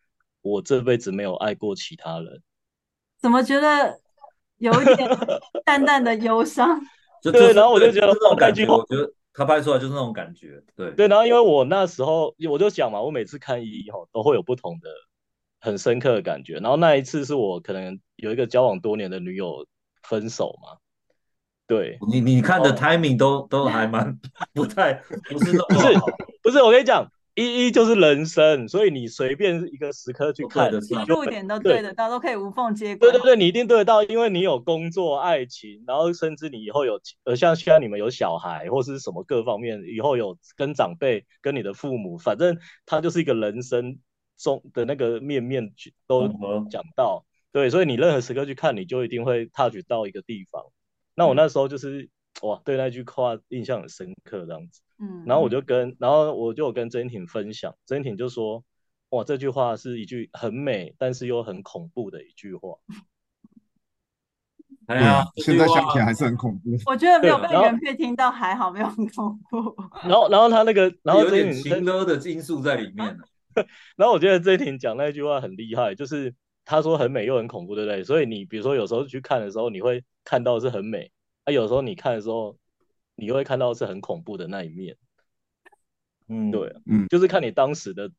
[0.45, 2.43] 我这辈子没有爱过其他人，
[3.21, 3.97] 怎么觉得
[4.57, 5.09] 有一点
[5.63, 6.81] 淡淡的忧伤？
[7.23, 11.08] 就对，然后我就觉得这种感觉，我觉得他拍出来就是那种感觉，对对。
[11.08, 14.89] 然后因为我那时候我就想嘛，我每次看一一吼都会有不同的
[15.60, 16.56] 很深刻的感觉。
[16.60, 19.65] 然后那一次是我可能有一个交往多年的女友
[20.04, 20.78] 分手嘛，
[21.65, 24.19] 对你你看的 timing 都都还蛮
[24.54, 26.00] 不太不是那么不是
[26.43, 27.12] 不是我跟你讲。
[27.36, 33.10] 一一就是人生，所以你随便一个时刻去看，起步点都对得到，都可以无缝接轨。
[33.10, 43.98] 对对对，你一定对得到，因为你有工作、爱情，然后甚至你以后有呃，像现在你们有小孩或是什么各方面，以后有跟长辈、跟你的父母，反正他就是一个人生
[44.38, 45.74] 中的那个面面
[46.06, 46.28] 都
[46.69, 47.26] 讲到。
[47.52, 50.63] 对，所以你任何时刻去看，你就一定会 touch 到一个地方。
[51.15, 52.10] 那我那时候就是
[52.41, 54.82] 哇，对那句话印象很深刻，这样子。
[55.00, 58.63] 嗯，然后我就跟，然后我就跟曾婷分享，曾婷就说
[59.10, 62.78] ：“哇，这句话是一句很美，但是又很恐怖的一句话。”
[64.86, 66.72] 还哎呀，现在想起来还是很恐怖。
[66.86, 69.74] 我觉得没有被原配听到还好，没有很恐怖。
[70.04, 73.17] 然后然后他那个，然后有点情勒的因素在里面。
[73.96, 78.04] 然后我觉得这一庭讲那句话很厉害，就是他说很美又很恐怖，对不对？
[78.04, 81.12] 所以你比如说有时候去看的时候，你会看到是很美，
[81.43, 82.58] 啊，有时候你看的时候，
[83.15, 84.95] 你会看到是很恐怖的那一面。
[86.29, 88.10] 嗯，对，嗯，就是看你当时的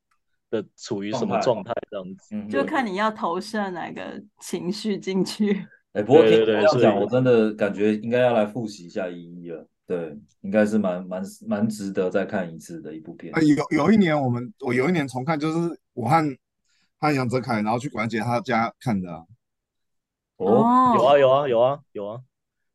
[0.51, 2.35] 的处于什么状态这样子。
[2.35, 5.67] 嗯，就看你要投射哪个情绪进去。
[5.93, 9.67] 哎，不过听对对对所以这样讲，我真的感觉应该要来复习一下一一了。
[9.87, 13.35] 对，应该是蛮蛮蛮值得再看一次的一部片。
[13.35, 16.23] 啊，有有一年我们我有一年重看，就是我和
[16.99, 19.25] 和杨哲凯，然后去管姐他家看的啊。
[20.37, 22.21] 哦，有啊有啊有啊有啊，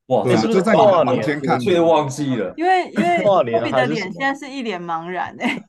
[0.09, 1.65] 哇，对啊，是不是就在你的房间看的。
[1.65, 2.53] 却忘记了。
[2.57, 5.59] 因为因为 跨年托比的脸现在是一脸茫然哎、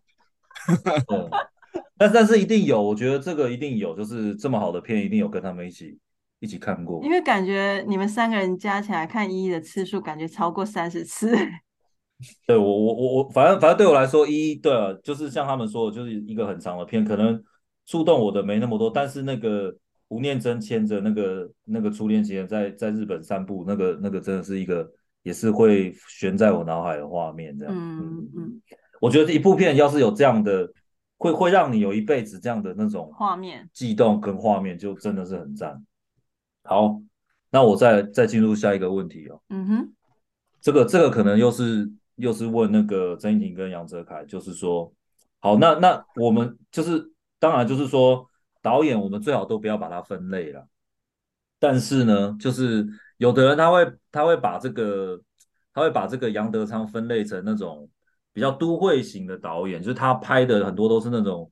[1.08, 1.30] 嗯，
[1.96, 5.98] 但但是一定有，我觉得这个一定有，就是这么好的片，一定有跟他们一起
[6.40, 7.02] 一起看过。
[7.04, 11.36] 因为感觉你们三个人加起来看一一的次数，感觉超过三十次。
[12.46, 17.42] 对我我我我，反正反正对我来说，一一对啊，就是像他们说的，就是一个很长的片，可能
[17.86, 19.74] 触动我的没那么多，但是那个
[20.10, 24.88] 吴念真牵着那个那个初恋情人在在日本散步，那个那个真的是一个
[25.22, 27.74] 也是会悬在我脑海的画面，这样。
[27.74, 28.62] 嗯嗯嗯，
[29.00, 30.68] 我觉得一部片要是有这样的，
[31.16, 35.84] 会会让你有一辈子这样的那种画面悸动跟画面，就真的是很赞。
[36.64, 37.00] 好，
[37.50, 39.40] 那我再再进入下一个问题哦。
[39.48, 39.92] 嗯哼，
[40.60, 44.92] 这个这个可能又是又是问那个曾英庭跟杨哲凯，就是说，
[45.38, 48.28] 好，那那我们就是当然就是说
[48.62, 50.66] 导演，我们最好都不要把它分类了。
[51.58, 52.86] 但是呢，就是
[53.18, 55.20] 有的人他会他会把这个
[55.72, 57.88] 他会把这个杨德昌分类成那种
[58.32, 61.50] 比较都会型的导演，就是他拍的很多都是那种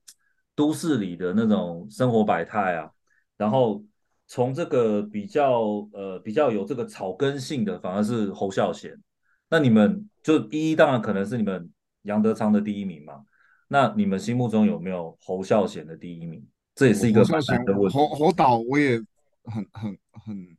[0.55, 2.91] 都市里的那种生活百态啊，
[3.37, 3.83] 然后。
[4.31, 8.95] 从这个比较呃比较有这个草根性的，反而是侯孝贤。
[9.49, 13.25] 那你们就一一当然可能是你们杨德昌的第一名嘛？
[13.69, 16.47] 那你们心目中有没有侯孝贤的第一名？
[16.79, 17.99] 这也是一个蛮难的问题。
[17.99, 18.97] 侯侯导我也
[19.43, 20.57] 很很很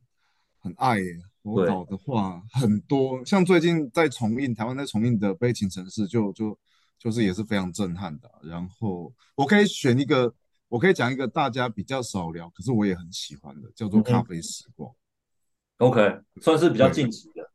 [0.58, 1.16] 很爱耶。
[1.42, 6.58] 侯导的话很多，像最近在重映台湾在重映的《悲情城市》就，就就
[6.98, 8.30] 就是也是非常震撼的。
[8.42, 10.34] 然后我可以选一个。
[10.68, 14.88] 我可以讲一个大家比较少聊，可是我也很喜欢的，叫做《咖啡时光》。
[15.78, 17.50] OK，算是比较近期的。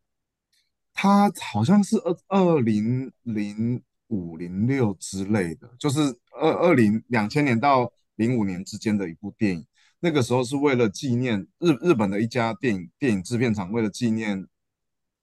[0.94, 6.02] 它好像是二二零零五零六之类的，就是
[6.38, 9.66] 二二零两千年到零五年之间的一部电影。
[10.00, 14.48] 那个时候是为了纪念日日本的一家电影电影制片厂，为了纪念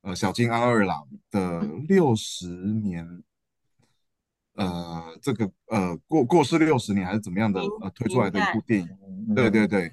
[0.03, 3.23] 呃小津安二郎的六十年。
[4.55, 9.91] 呃，这个呃过过世六十年还是怎么样的呃推出来的一部电影，对对对，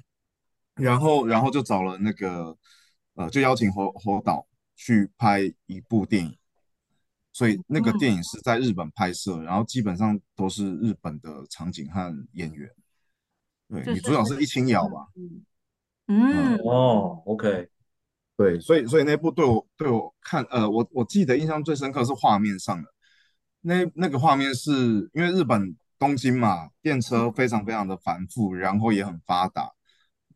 [0.74, 2.54] 然后然后就找了那个
[3.14, 6.36] 呃就邀请侯侯导去拍一部电影，
[7.32, 12.70] 所以那个电影是在日本拍摄，然后基本上都是日本的场景和演员，
[13.70, 15.06] 对，女主角是一青瑶吧？
[15.16, 15.44] 嗯
[16.08, 17.68] 嗯哦，OK，
[18.36, 22.88] 对，所以所以那部对我对我看呃我我记得印象最深刻是画面上的。
[23.60, 24.72] 那那个画面是
[25.12, 29.70] 因为日本东京嘛，电车非常非常的繁复，然后也很发达。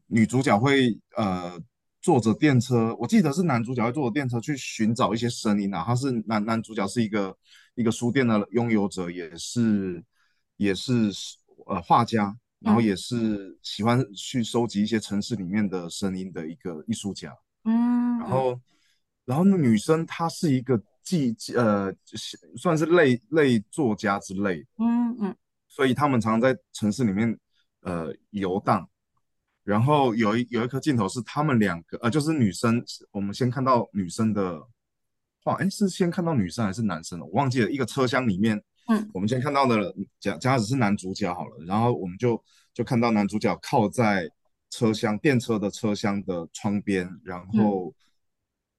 [0.07, 1.59] 女主角会呃
[2.03, 5.83] 坐着电车，我记得是男主角会坐着电车去寻找一些声音啊。
[5.85, 7.35] 他是男男主角是一个
[7.75, 10.05] 一个书店的拥有者，也是
[10.59, 11.11] 也是
[11.67, 17.33] 呃画家，然后也是喜欢去收集一些城市里面的声音的一个艺术家。
[17.65, 18.61] 嗯，然后
[19.25, 20.83] 然后那女生她是一个。
[21.05, 21.95] 记呃，
[22.57, 25.37] 算是类类作家之类，嗯嗯，
[25.69, 27.39] 所以他们常常在城市里面
[27.83, 28.89] 呃游荡，
[29.65, 34.59] 然后有一有一颗镜头是他们两个呃，就是女生，我们先看到女生的
[35.43, 37.21] 画，哎，是先看到女生还是男生？
[37.21, 37.71] 我忘记了。
[37.71, 42.43] 一个车厢里面，嗯，我们先看到的假假使是男主角好了，然后我们就
[42.73, 44.31] 就看到男主角靠在
[44.71, 47.89] 车厢电车的车厢的窗边，然后。
[47.89, 47.95] 嗯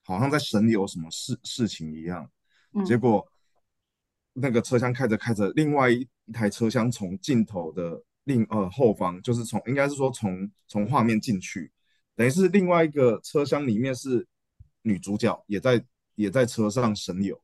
[0.07, 2.29] 好像在审理有什么事事情一样，
[2.85, 3.27] 结果
[4.33, 11.71] 那个车厢开着开着，另外一台车厢从镜头的另呃后方，就是从应该是说从从画面进去，
[12.15, 14.27] 等于是另外一个车厢里面是
[14.83, 17.41] 女主角也在也在车上神游，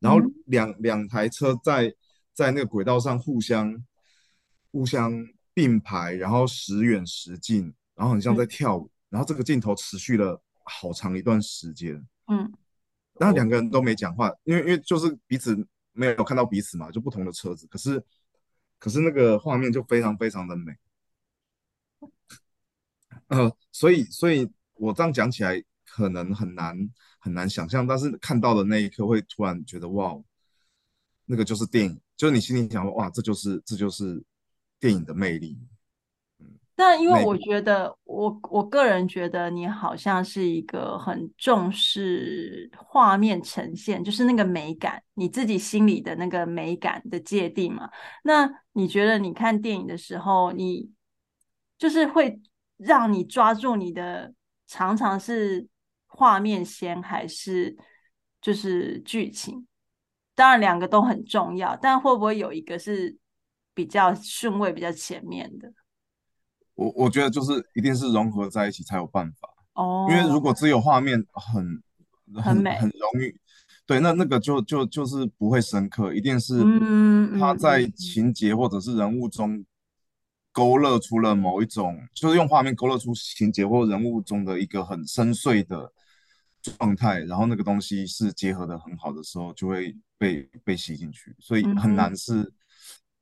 [0.00, 1.94] 然后两两台车在
[2.34, 3.80] 在那个轨道上互相
[4.72, 5.12] 互相
[5.54, 10.42] 并排，然后时远时近，然后很像在跳舞，然后这个镜头持续了。
[10.72, 11.94] 好长一段时间，
[12.28, 12.52] 嗯，
[13.14, 18.00] 然后两个人都没讲话，因为因为就是彼此没有看到彼此嘛，就不同的车子，可是
[18.78, 20.72] 可是那个画面就非常非常的美，
[23.28, 25.60] 呃，所以所以我这样讲起来，
[25.90, 26.76] 可能很难
[27.18, 30.16] 很难想象，但是看到的那一刻会突然觉得哇，
[31.26, 34.22] 那个就是电影，就是你心里想哇，这就是这就是
[34.78, 35.58] 电影的魅力。
[36.76, 47.90] 但因为我觉得，我我个人觉得你好像是一个很重视画面呈现，就是那个美感，你自己心里的那个美感的界定嘛。
[48.24, 50.90] 那你觉得你看电影的时候，你
[51.76, 52.40] 就是会
[52.78, 54.32] 让你抓住你的，
[54.66, 55.68] 常常是
[56.20, 57.74] 画面先还是
[58.42, 59.66] 就是剧情？
[60.34, 63.16] 当然两个都很重要，但会不会有一个是
[63.72, 65.72] 比较顺位比较前面的？
[66.74, 71.82] 我我觉得就是一定是融合在一起才有办法哦，因为如果只有画面很
[72.34, 73.34] 很很美很容易，
[73.86, 76.62] 对，那那个就就就是不会深刻，一定是
[77.38, 79.64] 他在情节或者是人物中
[80.52, 85.90] 勾勒出了某一种，就是用画面勾勒出情节或人物中的一个很深邃的
[86.62, 92.52] 状态，然后那个东西是结合的很好的时候，就会被被吸进去，所以很难是。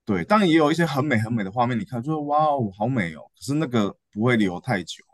[0.05, 3.21] 对，当然也有一些很美很美的画面，你看就是哇哦，好美哦。
[3.37, 5.05] 可是那个不会留太久。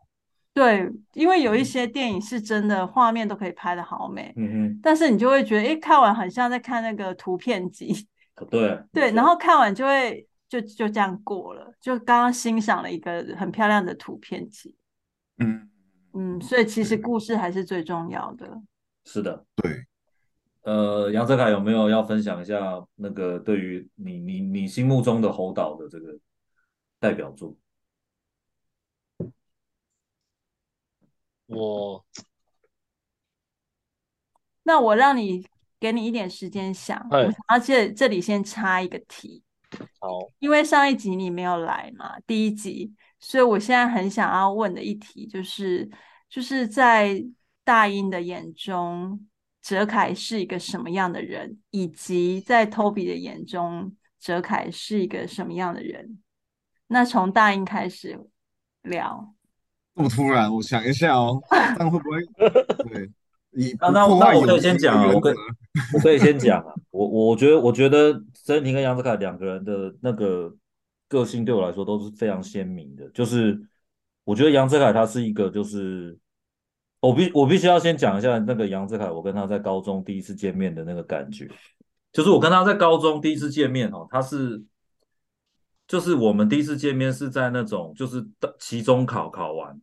[0.52, 8.06] 对，因为有一些电影是真的画面都可以拍的好美，嗯哼，但是你就会觉得，哎，看完很像在看那个图片集。
[8.48, 14.76] 对对，然后看完就会就就这样过了，就刚刚欣赏了一个很漂亮的图片集。
[15.38, 15.68] 嗯
[16.14, 18.62] 嗯，所以其实故事还是最重要的。
[19.04, 19.84] 是的，对。
[20.62, 26.18] 呃，杨泽凯有没有要分享一下那个对于你你你心目中的侯导的这个
[26.98, 27.54] 代表作？
[31.46, 32.02] 我，
[34.62, 35.46] 那我让你
[35.78, 39.42] 给你一点时间想，我想要这这里先插一个题。
[40.00, 42.94] 好，因为上一集你没有来嘛，第一集，
[43.24, 45.88] 所以我现在很想要问的一题就是，
[46.28, 47.24] 就是在
[47.64, 49.26] 大英的眼中。
[49.64, 56.18] 哲凯是一个什么样的人，以及在 Toby 的眼中，哲凯是一个什么样的人？
[56.88, 58.20] 那从大英开始
[58.82, 59.34] 聊。
[59.94, 61.40] 这么突然，我想一下哦，
[61.78, 62.20] 但会不会？
[62.90, 63.10] 对，
[63.52, 65.34] 你那那那我可以先 讲啊，我可以
[65.94, 66.74] 我可以先讲啊。
[66.90, 70.54] 我我觉得我觉得曾婷跟杨子凯两个人的那个
[71.14, 73.08] 个性对我来说都是非常鲜明的。
[73.10, 73.58] 就是
[74.24, 76.18] 我觉得杨哲凯他是一个就是。
[77.00, 81.46] 我必我必须要先讲一下那个杨泽凯，我跟他在高中第一次见面的那个感觉，
[82.10, 84.64] 就是我跟他在高中第一次见面哦，他是，
[85.86, 88.26] 就是我们第一次见面是在那种就是
[88.58, 89.78] 期中考考完，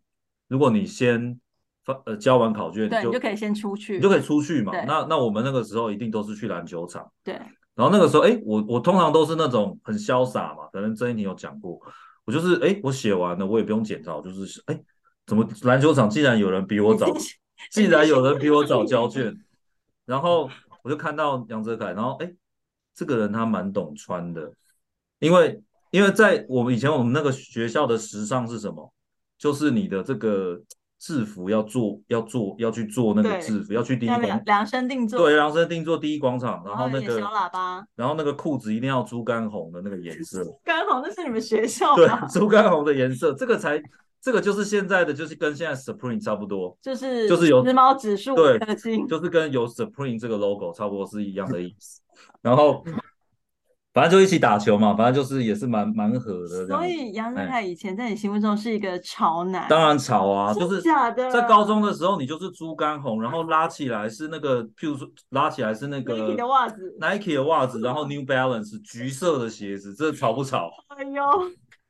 [0.48, 1.40] 如果你先
[1.86, 4.72] 发呃交完考卷，对，就你就可以先出去，你就可以出去嘛。
[4.88, 7.40] 那那我们那个时候一定都是去篮球场，对。
[7.82, 11.80] 然后那个时候，哎，我我通常都是那种很潇洒嘛，可能曾一婷有讲过，
[12.26, 14.80] 我就是哎，我写完了，我也不用检查，就是哎。
[15.28, 17.08] 怎么篮球场竟然有人比我早，
[17.72, 19.34] 竟然有人比我早交卷，
[20.04, 20.50] 然后
[20.84, 22.34] 我就看到杨哲凯，然后哎，
[22.94, 24.52] 这个人他蛮懂穿的，
[25.20, 25.62] 因为
[25.92, 28.92] 因为在我们以前我们那个学校的时尚是什么？
[29.38, 30.60] 就是你的这个
[31.02, 43.82] 制服要做要做要去做那个制服，要去第一广量身定做，对，量身定做第一广场，然后那个小喇叭，然后那个裤子一定要猪肝红的那个颜色，猪肝红那是你们学校对，猪肝红的颜色，这个才。
[44.24, 48.60] 这个就是现在的，就是跟现在 Supreme 差不多，就是就是有时髦指数，对，
[49.08, 52.00] 就是跟有 Supreme 这个 logo 差不多是一样的意思。
[52.40, 52.86] 然后
[53.94, 56.66] 反正就一起打球嘛，反正就是也是蛮蛮合的。
[56.68, 61.30] 所以杨哲凯以前在你心目中是一个潮男，当然潮啊，就是假的。
[61.30, 70.70] 在高中的时候，你就是猪肝红，然后拉起来是那个，譬如说拉起来是那个 Nike 的袜子，Nike 的袜子，然后 New Balance 橘色的鞋子，这潮不潮？
[70.90, 71.24] 哎呦，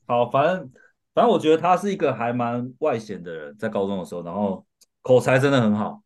[0.07, 0.71] 好，反正。
[1.13, 4.65] 反正我觉得他是一个还蛮外显的人，在高中的时候，然后
[5.01, 6.01] 口才真的很好，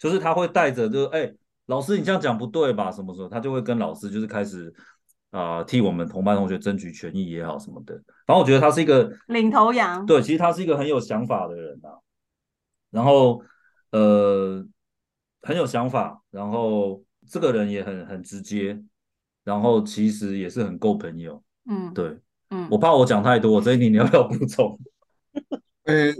[0.00, 1.34] 就是他会带着，就是哎、欸，
[1.66, 2.90] 老师你这样讲不对吧？
[2.90, 4.74] 什么时候他就会跟老师就是开始
[5.30, 7.94] 啊、呃、替我们同班同学争取权益也好什么的。
[8.26, 11.98] 反正我觉得他是一个领头羊，对，其实他是一个很有想法的人啊。
[12.90, 13.42] 然后
[13.92, 14.64] 呃
[15.42, 18.82] 很有想法，然后这个人也很很直接，
[19.44, 22.18] 然后其实也是很够朋友，嗯，对。
[22.50, 24.80] 嗯，我怕我讲太多，所以你你要不要补充？
[25.84, 26.10] 呃，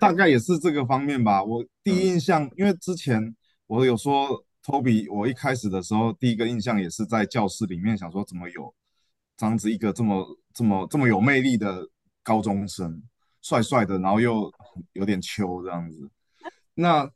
[0.00, 1.40] 大概也是这个方面吧。
[1.44, 3.36] 我第一印象，嗯、因为之前
[3.68, 8.74] 我有说 Toby，我一开始的时候第一个印象也是在教室里面想说，怎么有
[9.34, 11.88] 这样子一个这么这么这么有魅力的
[12.22, 13.02] 高中生，
[13.40, 14.52] 帅帅的，然后又
[14.92, 16.10] 有点秋这样子。
[16.74, 17.10] 那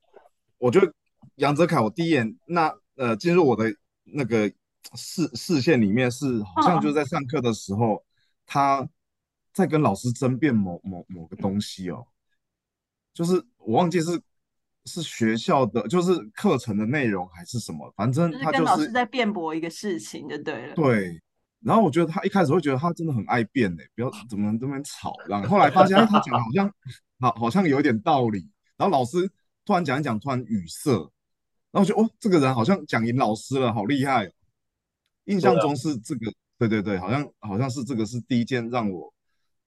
[0.57, 0.91] 我觉得
[1.35, 3.71] 杨哲凯，我第一眼那呃进入我的
[4.05, 4.51] 那个
[4.97, 7.97] 视视线里面是好像就在上课的时候。
[7.97, 8.03] 哦
[8.45, 8.87] 他
[9.55, 12.05] 在跟老师争辩某某某个东西哦，
[13.15, 14.21] 就是我忘记是
[14.85, 20.75] 是学校的，就是课程的内容还是什么，反正他就是跟老师在辩驳一个事情就对了。
[20.75, 21.21] 对，
[21.61, 26.73] 然后我觉得他一开始会觉得他真的很爱辩呢，不要 怎么这么吵，然后后来发现他讲的好像
[27.21, 29.31] 好好像有一点道理，然后老师
[29.65, 30.91] 突然讲一讲，突然语塞，
[31.71, 34.33] 然后我觉得哦，这个人好像讲赢老师了，好厉害哦。
[35.27, 39.15] 印象中是这个，对对对，好像好像是这个是第一件让我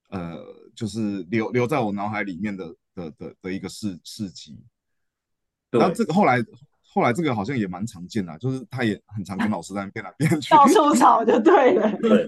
[0.09, 0.37] 呃，
[0.75, 4.59] 就是留留在我脑海里面的的的的一个事事迹。
[5.79, 6.37] 然后这个后来
[6.93, 11.91] 后来这个好像也蛮常见的，就是他也很常跟老师在那边来 边去，到处吵就对了。
[12.01, 12.25] 对，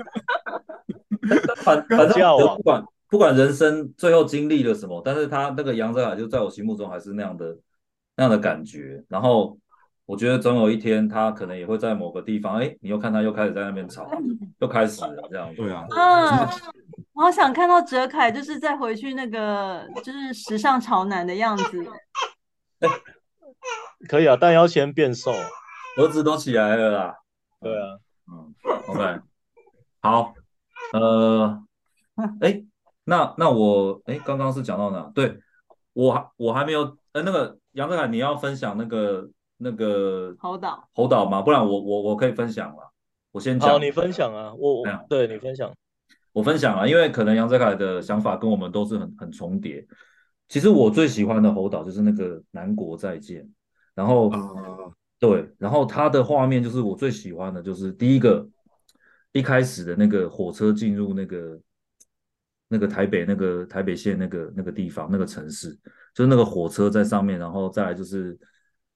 [1.63, 7.57] 反反正不管不管人生最后经历了什么，但是他那个杨哲凯就在我心目中还是那样的
[8.15, 9.03] 那样的感觉。
[9.07, 9.57] 然后。
[10.07, 14.09] 我觉得总有一天，他可能也会在某个地方，哎，你又看他又开始在那边吵，
[14.59, 15.53] 又开始了这样。
[15.53, 15.85] 对啊。
[15.89, 16.47] 嗯，
[17.11, 21.85] 我好想看到哲凯，就是再回去那个，就是时尚潮男的样子。
[22.79, 22.87] 哎，
[24.07, 25.31] 可以啊，但要先变瘦，
[25.97, 27.15] 儿子都起来了啦。
[27.61, 27.97] 对啊。
[28.31, 28.53] 嗯
[28.87, 29.19] ，OK。
[30.01, 30.33] 好，
[30.93, 31.63] 呃，
[32.41, 32.63] 哎，
[33.05, 35.11] 那那我，哎，刚刚是讲到哪？
[35.15, 35.39] 对，
[35.93, 39.29] 我还我还没有，呃，那个杨泽凯，你要分享那个。
[39.59, 41.41] 那个侯导，侯导吗？
[41.41, 42.93] 不然我我我可以分享了。
[43.31, 43.71] 我先讲。
[43.71, 45.73] 好，你分享啊，我对你分享，
[46.31, 49.83] 我分享啊，因为可能杨泽凯的想法跟我们都是很很重叠。
[50.47, 53.41] 其实我最喜欢的侯导就是那个《南国再见》，
[53.97, 54.93] 然后、uh...
[55.19, 58.47] 对，然后他的画面就是我最喜欢的，就是第一个
[59.33, 61.59] 一开始的那个火车进入那个
[62.69, 65.77] 那个台北那个台北县那个那个地方那个城市，
[66.13, 68.39] 就是那个火车在上面，然后再来就是。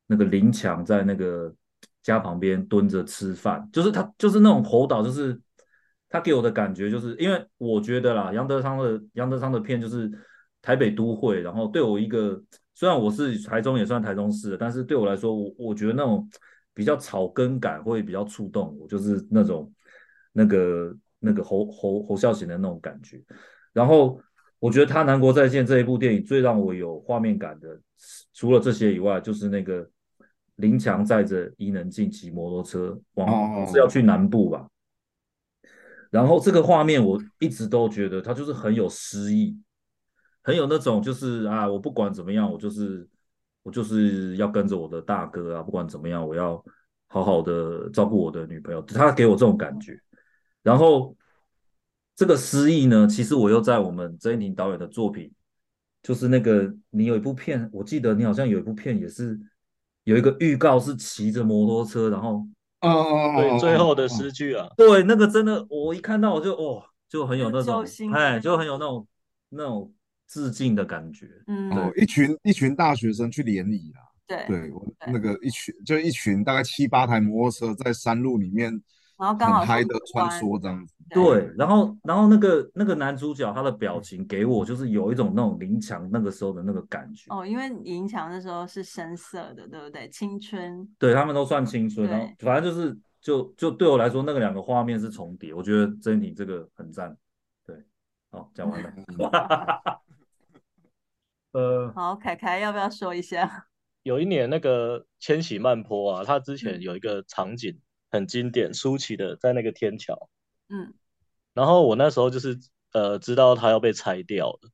[0.08, 1.56] 那个林强在那个
[2.04, 5.40] 家旁边蹲着吃饭，就是他，就是那种侯导，就是
[6.10, 10.12] 他给我的感觉，就是因为我觉得啦，杨德昌的杨德昌的片就是
[10.62, 12.44] 台北都会，然后对我一个，
[12.74, 16.30] 虽然我是台中也算台中市的，但是对我来说，我我觉得那种
[16.74, 19.72] 比较草根感会比较触动我，就是那种
[20.32, 23.22] 那个那个侯侯侯孝贤的那种感觉。
[23.74, 24.20] 然后
[24.60, 27.80] 我觉得他《南国再见》这一部电影最让我有画面感的，
[28.34, 29.90] 除了这些以外，就是那个。
[30.58, 34.68] 林强载着伊能静骑摩托车往是要去南部吧，
[36.12, 39.58] 然后这个画面我一直都觉得他就是很有诗意，
[40.42, 43.08] 很有那种就是啊，我不管怎么样，我就是
[43.64, 46.64] 我就是要跟着我的大哥啊，不管怎么样，我要
[47.08, 50.00] 好好的照顾我的女朋友，他给我这种感觉。
[50.64, 51.16] 然后
[52.16, 55.32] 这个失意呢，其实我又在我们曾英庭导演的作品，
[56.04, 59.40] 就是那个你有一部片，我记得你好像有一部片也是。
[60.04, 62.44] 有一个预告是骑着摩托车，然后
[62.80, 69.08] 哦，对，最后的诗句啊，对，那个真的，我一看到我就哦，就很有那种，哎，就很有那种
[69.50, 69.94] 那种
[70.32, 71.28] 致敬的感觉。
[71.48, 78.72] 嗯，对，一群一群大学生去联谊啊，对，对，我那个一群就一群大概七八台摩托车在山路里面，
[79.18, 80.94] 然后刚好嗨的穿梭这样子。
[81.10, 90.08] 对，然后，然后那个那个男主角他的表情给我就是有一种那种林强那个时候的那个感觉哦，因为林强那时候是深色的，对不对？
[90.08, 97.14] 青春，对他们都算青春，然后反正就是就就对我来说那个两个画面是重叠，我觉得真你这个很赞，
[97.66, 97.76] 对，
[98.30, 98.94] 好，讲完了，
[101.52, 103.68] 呃，好，凯凯要不要说一下？
[104.04, 107.80] 有一年那个千禧慢坡啊，他之前有一个场景
[108.10, 110.30] 很经典，舒淇的在那个天桥，
[110.70, 110.94] 嗯。
[111.54, 112.58] 然后我那时候就是
[112.94, 114.70] 呃知道他要被拆掉了，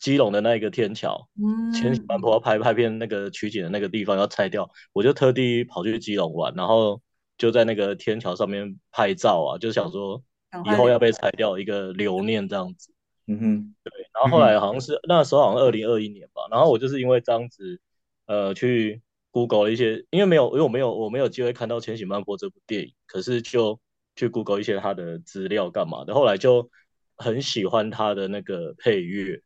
[0.00, 7.00] 基隆的那个天桥，嗯，千禧慢坡要拍拍片那个取景的那个地方要拆掉，我就特地跑去基隆玩，然后
[7.38, 10.20] 就在那个天桥上面拍照啊，就想说
[10.64, 12.92] 以后要被拆掉一个留念这样子，
[13.30, 13.92] 嗯哼，对。
[14.14, 17.80] 然后后来好像是、嗯、那时候好像二零二一年吧，然后我就是因为这样子
[18.26, 23.80] 呃去 Google 了一些，因为没有因为我没有我没有机会看到千禧曼波这部电影，可是就。
[24.16, 26.68] 去 Google 一些他的资料干嘛的，后来就
[27.16, 29.40] 很喜欢他的那个配乐，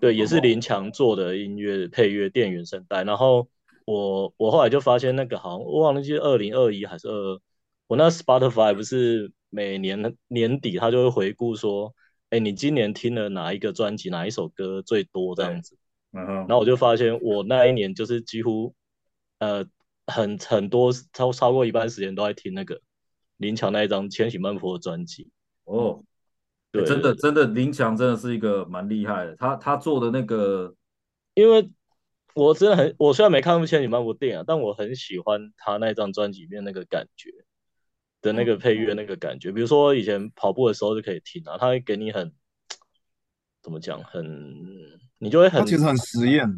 [0.00, 3.02] 对，也是林强做的音乐配乐电原声带。
[3.02, 3.48] 然后
[3.84, 7.40] 我我后来就发现那个好像我忘了是二零二一还是二，
[7.88, 11.92] 我那 Spotify 不是每年年底他就会回顾说，
[12.32, 15.76] 哎，你今年听了哪一个专辑，哪一首歌最多这样子。
[16.12, 18.74] 嗯，然后我就发现我那一年就是几乎
[19.38, 19.66] 呃
[20.06, 22.80] 很很多超超过一半时间都在听那个。
[23.38, 25.28] 林强那一张《千禧曼波》专辑
[25.64, 26.04] 哦，
[26.70, 29.34] 对，真的真的，林强真的是一个蛮厉害的。
[29.34, 30.72] 他他做的那个，
[31.34, 31.68] 因为
[32.34, 37.30] 我真的很，我虽然没看过《千禧曼波》电影，但我很喜欢他那张专辑里面那个感觉
[38.22, 39.52] 的那个配乐那个感觉。
[39.52, 42.32] 比如说以前跑步的时候就可以听啊，它会给你很
[43.60, 44.24] 怎么讲，很
[45.18, 46.48] 你就会很，其实很实验，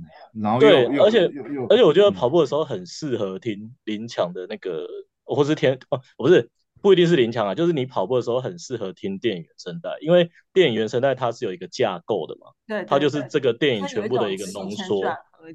[0.41, 1.29] 然后对，而且
[1.69, 6.49] 而且我觉得跑步的时候很适合听林强的那个，嗯、或是天哦，不是
[6.81, 15.03] 不一定是林强啊，就是你跑步的时候很适合听电影原声带，因为电影原声带它是有一个架构的嘛，对，对，对，它就是这个电影全部的一个浓缩，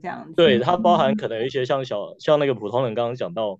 [0.01, 3.59] 这样对，它包含可能有一些像小像那个普通人刚刚讲到。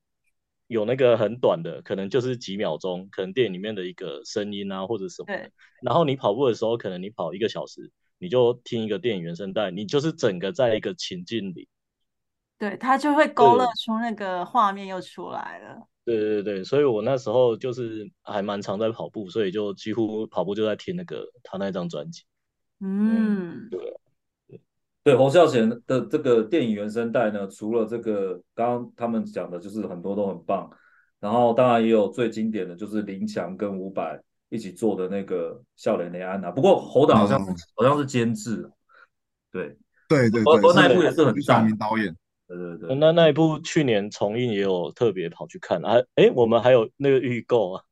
[0.69, 5.25] 有那个很短的，可能就是几秒钟，可能电影里面的一个声音啊，或者什么。
[5.25, 5.51] 对。
[5.81, 11.67] 然后你跑步的时候，可能你跑一个小时，你就听一个电影原声带，你就是整个在一个情境里。
[12.59, 15.87] 对，它就会勾勒出那个画面又出来了。
[16.05, 22.23] 对对对，所以我那时候就是还蛮常在跑步，所以就几乎跑步就在听那个他那张专辑。
[22.79, 23.79] 嗯，对。
[25.01, 30.69] 对侯孝贤的这个电影原声带呢，除了这个刚刚他们讲的，就是很多都很棒，
[31.21, 38.69] 然后当然也有最经典的就是林强跟伍佰一起做的那个《笑脸的安娜》，不过侯导好像、嗯、好像是监制，
[39.51, 39.77] 对
[40.09, 42.13] 对对对，那一部也是很大名导演，
[42.45, 47.83] 对对对，那那一部去年重映也有特别跑去看啊，哎，我们还有那个预购啊，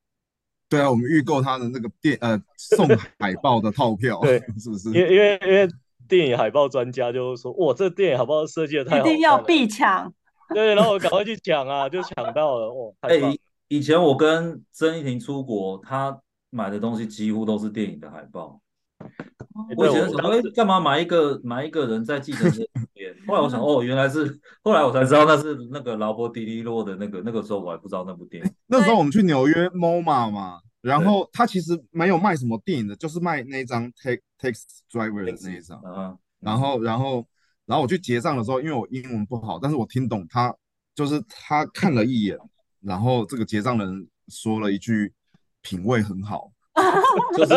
[0.67, 2.85] 对啊，我们预购他的那个电呃送
[3.17, 4.89] 海报的套票，对，是不是？
[4.89, 5.69] 因为因为因为。
[6.07, 10.11] 电影海报专家就说：“哇，这电影海报设计的太好了，一定要必抢。
[10.55, 12.73] ”对，然后我赶快去抢啊，就抢到了。
[12.73, 16.17] 哇， 哎、欸，以前我跟曾一婷出国，她
[16.49, 18.59] 买的东西几乎都是电影的海报。
[18.99, 23.13] 欸、我以前想说，哎，干嘛买一个买一个人在计程车里面？
[23.27, 28.51] 后 来我想，哦，原来是，后来我才知道那是那个劳勃迪尼洛的那个，那个时候我还不知道那部电影。
[28.67, 30.59] 那时候我们去纽约 MoMA 嘛。
[30.81, 35.81] 然后他其实没有卖什么电影的，就是卖那张 Take Takes Driver 的那一张。
[35.85, 36.17] 嗯。
[36.39, 37.25] 然后，然后，
[37.65, 40.55] 然后我去结账的时候，因为我英文不好，但是我听懂他，
[40.93, 42.37] 就是他看了一眼，
[42.79, 45.11] 然后这个结账的人说了一句
[45.63, 46.51] “品味很好
[47.35, 47.53] ”，就是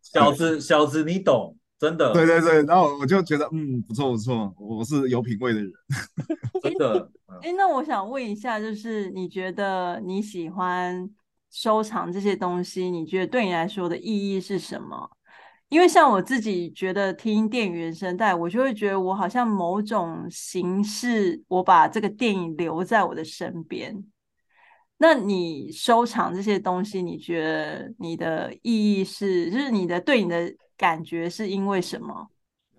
[0.00, 2.12] 小子，小子你懂，真的。
[2.12, 2.62] 对对对。
[2.62, 5.72] 然后我就觉得，嗯，不错不错，我是有品味的人，
[6.62, 7.10] 真的。
[7.42, 11.10] 哎，那我想问一下，就是你觉得你喜欢？
[11.56, 15.10] 收藏这些东西，你觉得对你来说的意义是什么？
[15.70, 24.04] 因为像我自己觉得听电影原声带，我就会觉得我好像某种形式，我把这个电影留在我的身边。
[24.98, 32.28] 那你收藏这些东西，你觉得你的意义是，就是你的对你的感觉是因为什么？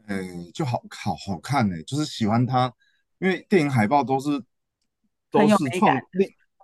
[0.06, 2.72] 嗯，就好好好看呢、欸，就是喜欢它，
[3.18, 4.30] 因为电影海报都是
[5.32, 6.00] 都是创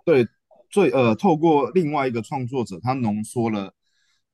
[0.04, 0.24] 对。
[0.74, 3.72] 最呃，透过另外一个创作者，他浓缩了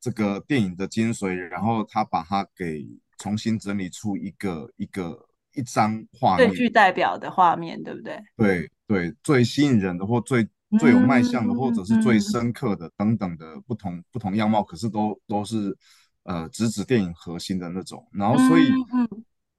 [0.00, 2.88] 这个电影的精髓，然后他把它给
[3.18, 8.18] 重新整理出一个一个一张画面，最具代表的画面，对不对？
[8.38, 15.76] 对对，最吸引人的或最最有卖相的，或者是最深刻的等等的不同不同样貌，可是都都是
[16.22, 18.02] 呃直指电影核心的那种。
[18.12, 18.72] 然后所以，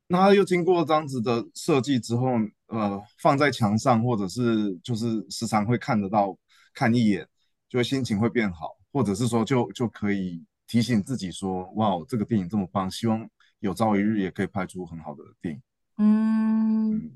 [0.07, 2.25] 那他又经过这样子的设计之后，
[2.69, 6.35] 呃，放在墙上，或者是就是时常会看得到。
[6.73, 7.27] 看一眼，
[7.67, 15.61] 就心情会变好，或者是说就，就就可以提醒自己说，哇，这个电影这么棒，希望有朝一日也可以拍出很好的电影。
[15.97, 17.11] 嗯，嗯，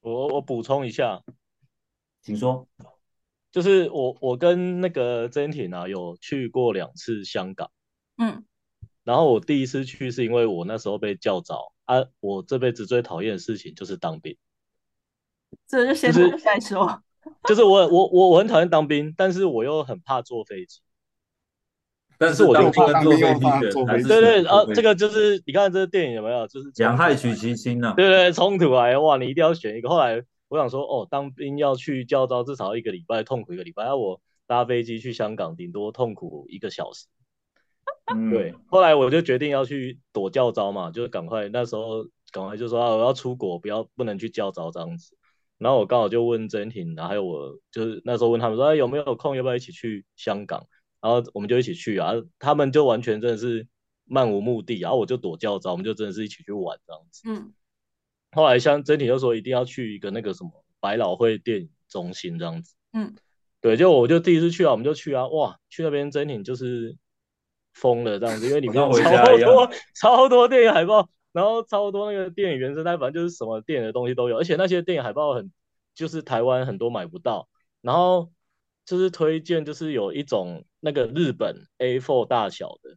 [0.00, 1.22] 我我补充一下，
[2.22, 2.68] 请说，
[3.50, 7.70] 就是我我跟那个曾婷啊，有去过两次香港，
[8.18, 8.44] 嗯，
[9.04, 14.36] 然后我第一次去是因为我那时候被叫早啊，我这辈子最讨厌的事情就是当兵，
[15.66, 17.02] 这就先说再说。
[17.44, 20.80] 就是我我我我很讨厌当兵，但是我又很怕坐飞机。
[22.18, 26.46] 但是我就怕坐飞机，对对，啊、这个就是你看这个电影有没有？
[26.46, 27.94] 就是两害取其轻呐。
[27.96, 29.88] 对对，冲突来哇，你一定要选一个。
[29.88, 33.86] 后来我想说，哦，当兵要去教招，至少一个礼拜，痛苦一个礼拜。
[33.86, 37.06] 要我搭飞机去香港，顶多痛苦一个小时。
[38.14, 38.54] 嗯、对。
[38.68, 45.16] 后来我就决定要去躲教招嘛，就是赶快那时候赶快就说啊，我要出国，不要不能去教招这样子。
[45.62, 50.66] 然后我刚好就问曾婷，然后还有我就是那时候问他们说，哎，有没有空，要不要一起去香港？
[51.00, 52.12] 然后我们就一起去啊。
[52.38, 53.66] 他们就完全真的是
[54.04, 57.22] 漫无目的，然后我就躲教招，我们就真的是一起去玩这样子。
[57.26, 57.52] 嗯。
[58.32, 60.50] 后来像曾婷就说一定要去一个那个什么
[60.80, 62.74] 百老汇电影中心这样子。
[62.92, 63.14] 嗯。
[63.60, 66.96] 对，就我就第一次去啊，我们就去啊，哇，去那边曾婷就是
[67.72, 68.90] 疯了这样子，因为里面超
[69.38, 71.08] 多超多电影海报。
[71.32, 75.50] 然后差不多那个电影原声带，反正就是什么电影的东西都有，而且那些电影海报很，
[75.94, 77.48] 就是台湾很多买不到。
[77.80, 78.30] 然后
[78.84, 82.96] 就是推荐，就是有一种那个日本 A4 大小的，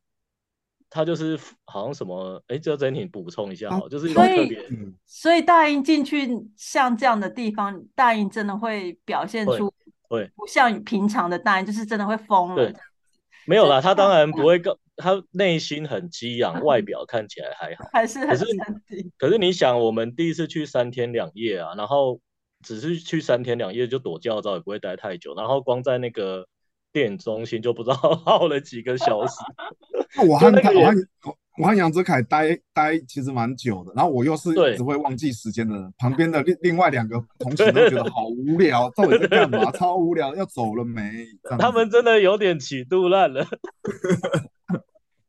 [0.89, 4.67] 它就是好像什么，哎，这个整体补充一下好，就是一种特别。
[5.05, 9.73] 所以大英进去像这样的地方，大英真的会表现出，
[10.09, 12.55] 对不像平常的大英，就是真的会疯了。
[12.55, 12.73] 对，
[13.47, 14.77] 没有啦，他当然不会告。
[14.97, 18.45] 他内心很激昂，外表看起来还好，还是很可是
[19.17, 22.19] 可是你想，我们第一次去三天两夜啊，然后
[22.63, 26.47] 只是去三天两夜就躲教招，也不会待太久，然后光在那个
[26.91, 29.33] 电影中心就不知道 耗了几个小时。
[30.27, 30.93] 我和他，我和
[31.57, 39.69] 我和杨子凯待待其实蛮久的，然后我又是只会忘记时间的人，旁边的另另外两个同学都觉得好无聊，到底在干嘛？
[39.71, 41.25] 超无聊，要走了没？
[41.59, 43.45] 他们真的有点起肚烂了。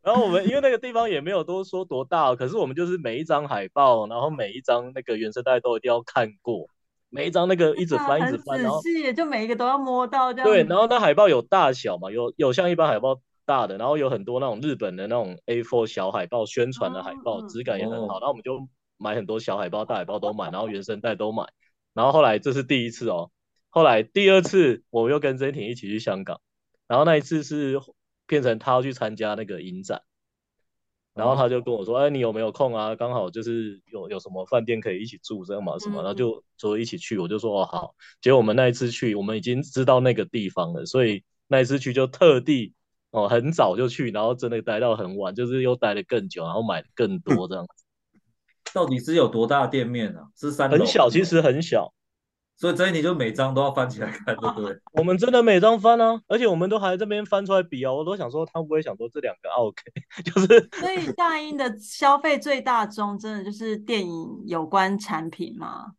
[0.07, 6.69] 然后我们因为那个地方也没有多说多大，可是我们就是每一张海报，然后每一张那个原声带都一定要看过，
[7.11, 8.81] 每一张那个一直翻一直翻，然后
[9.17, 10.49] 就每一个都要摸到这样。
[10.49, 13.21] 对，然后那海报有大小嘛，有有像一般海报。
[13.49, 18.19] 大的，然后有很多那种日本的那种 A4 小海报，宣传的海报，质感也很好。
[18.19, 18.67] 然后我们就
[18.99, 21.47] 买很多小海报、大海报都买， 然后原声带都买。
[21.95, 23.31] 然后后来这是第一次哦，
[23.71, 26.41] 后来第二次我又跟曾婷一起去香港，
[26.89, 27.81] 然后那一次是
[28.27, 30.03] 变成他要去参加那个影展，
[31.15, 32.95] 然后他就跟我说：“哎，你有没有空啊？
[32.95, 42.75] 刚好就是有有什么饭店可以一起住这样嘛什么？”然后就说一起去，我就说：“哦好。”结果我们那一次去，我们已经知道那个地方了，所以那一次去就特地。
[43.13, 47.85] 哦，很早就去，然后真的待到很晚，就是又待了更久，然后买更多这样子。
[48.75, 50.29] 到底是有多大的店面啊？
[50.37, 50.77] 是三楼？
[50.77, 51.95] 很小，其实很小。
[52.57, 54.79] 所以这一题就每张都要翻起来看，对不对？
[54.93, 59.83] 我们真的每张翻啊，而且我们都还在这边翻出来比啊，我都想说他会不会想说这两个 OK，
[60.25, 60.69] 就是。
[60.81, 65.93] 所以大英的消费最大宗真的就是电影有关产品吗？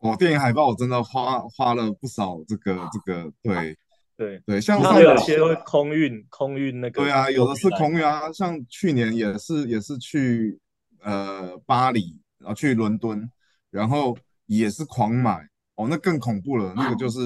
[0.00, 3.76] 哦，电影海报我真的花花了不少，这个这个 对。
[4.14, 7.02] 对对，像他有些会空运，空运那个。
[7.02, 10.60] 对啊，有的是空运啊，像去年也是也是去
[11.00, 13.28] 呃巴黎，然后去伦敦，
[13.70, 17.20] 然后也是狂买哦，那更恐怖了，那个就是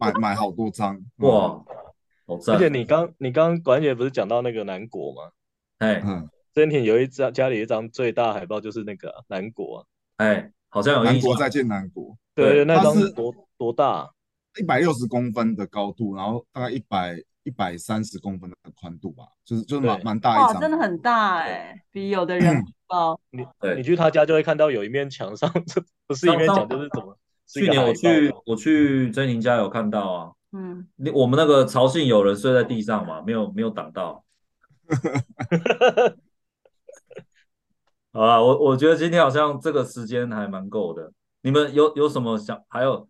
[0.00, 1.62] 买 买好多张哇，
[2.46, 5.30] 而且你刚你刚管姐不是讲到那个南国吗？
[5.78, 9.86] 哎，嗯，真挺有一张家里一张最大海报就是那个南国，
[10.16, 14.10] 哎，好像有南国再见南国，对，那张是多多大？
[14.58, 23.18] 一百六十公分的高度，然后大概一百一百三十公分的宽度吧，就是就是蛮蛮大一张，真的很大哎、欸，比有的人 高。
[23.30, 23.46] 你
[23.76, 27.16] 你去他家就会看到有一面墙上，这不是一面墙就是怎么？
[27.48, 34.24] 去年我去我去珍妮家有看到啊，嗯，你我们那个曹姓有人睡在地上嘛，没有没有挡到。
[38.12, 43.08] 好啊，我我觉得今天好像这个时间还蛮够的，你们有有什么想还有？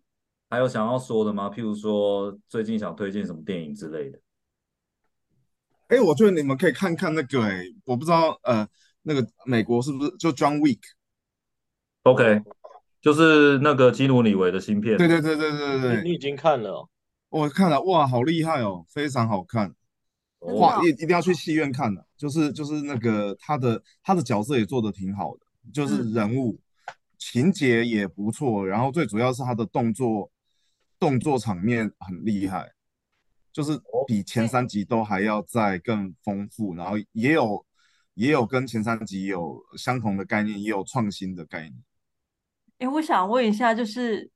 [0.51, 1.47] 还有想要说的吗？
[1.47, 4.17] 譬如说最近想推荐什么电影之类的？
[5.89, 8.67] 哎、欸，我觉得你们可以看看那个、欸，哎，我不知道，呃，
[9.03, 12.41] 那个美国是不是就 John Wick？OK，
[13.01, 14.97] 就是那个基努里维的芯片。
[14.97, 16.89] 对对对对对对，你已经看了、哦？
[17.29, 19.73] 我看了，哇，好厉害哦，非常好看，
[20.39, 30.31] 哇，一一定要去戏院看的，就是就是那个他的他的角色也做得挺好的，就是人物、嗯、情节也不错，然后最主要是他的动作。
[31.01, 32.73] 动作场面很厉害，
[33.53, 37.65] 就是比前三集都还要再更丰富，然后也有
[38.15, 41.73] 也有跟前三集有相同的概念，也有创新的概念。
[42.79, 44.29] 哎，我想问一下，就是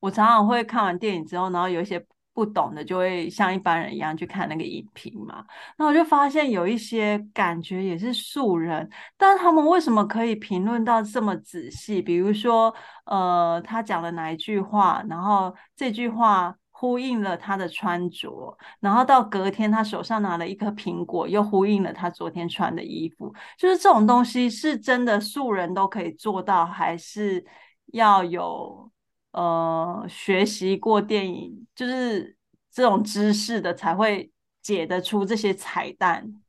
[0.00, 2.04] 我常常会看完电影之后，然后有一些。
[2.34, 5.44] 不懂的就会像一般人一样去看那个影评嘛，
[5.76, 8.88] 那我就发现有一些感觉也是素人，
[9.18, 12.00] 但他们为什么可以评论到这么仔细？
[12.00, 12.74] 比如说，
[13.04, 27.44] 呃，他讲了哪一句话，然后这句话呼应了他的穿着，然后到隔天他手上拿了一颗苹果，又呼应了他昨天穿的衣服，就是这种东西是真的素人都可以做到，还是
[27.92, 28.90] 要有？
[29.32, 32.36] 呃，学习过电影就是
[32.70, 34.30] 这种知识的才会
[34.60, 36.42] 解得出这些彩蛋。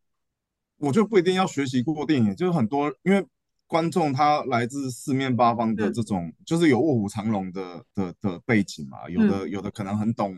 [0.80, 3.26] 我就不一定要学习过电影，就是很多因为
[3.68, 10.38] 观众他来自四面八方的这种，嗯、就是有卧虎藏龙的的的背景嘛，有的、嗯、有的可能很懂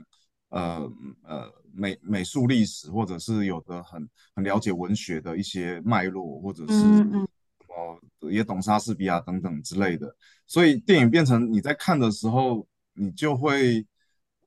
[0.49, 0.87] 呃
[1.23, 7.27] 呃美美术历史，或者是有的很很了解文学的一些脉络，或者是。
[7.75, 7.99] 哦，
[8.31, 10.15] 也懂莎士比亚等等之类的，
[10.47, 13.85] 所以电影变成你在看的时候，你就会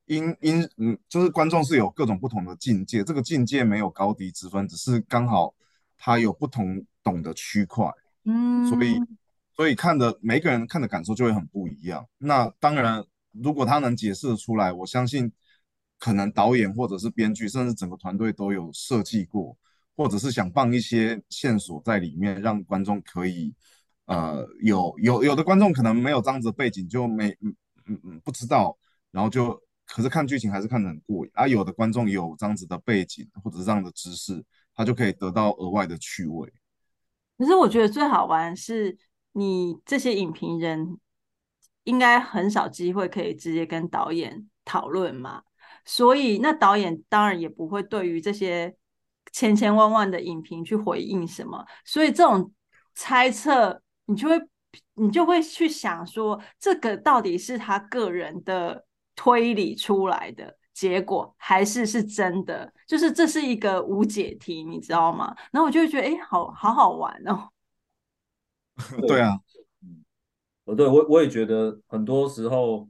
[0.05, 5.53] 因因嗯，就是观众是有各种不同的境界，这个境界没有高低之分，只是刚好
[5.95, 7.85] 他有不同懂的区块，
[8.25, 8.99] 嗯，所以
[9.55, 12.07] 所以看的每个人看的感受就会很不一样。
[12.17, 15.31] 那当然，如果他能解释得出来，我相信
[15.99, 19.55] 可能导演或者是编剧，甚至整个团队都有设计过。
[19.99, 23.53] 或者是想放一些线索在里面，让观众可以，
[24.05, 27.53] 呃，有有有的观众可能没有这样子的背景，就没嗯
[27.87, 28.77] 嗯嗯不知道，
[29.11, 31.45] 然后就可是看剧情还是看得很过瘾啊。
[31.45, 34.41] 有的观众有这样子的背景或者是这样的知识，
[34.73, 36.49] 他就可以得到额外的趣味。
[37.37, 38.97] 可是我觉得最好玩是
[39.33, 40.97] 你这些影评人
[41.83, 45.43] 应该很少机会可以直接跟导演讨论嘛，
[45.83, 48.73] 所以那导演当然也不会对于这些
[49.31, 52.51] 千千万万的影评去回应什么，所以这种
[52.95, 54.41] 猜测你就会
[54.95, 62.71] 你就会去想说，这个到底是他个人的推理出来的结果，还是是真的？
[62.87, 65.35] 就是这是一个无解题，你知道吗？
[65.51, 67.49] 然后我就会觉得，哎，好好好玩哦。
[69.07, 69.37] 对啊，
[69.83, 70.03] 嗯，
[70.65, 72.87] 呃，对我我也觉得很多时候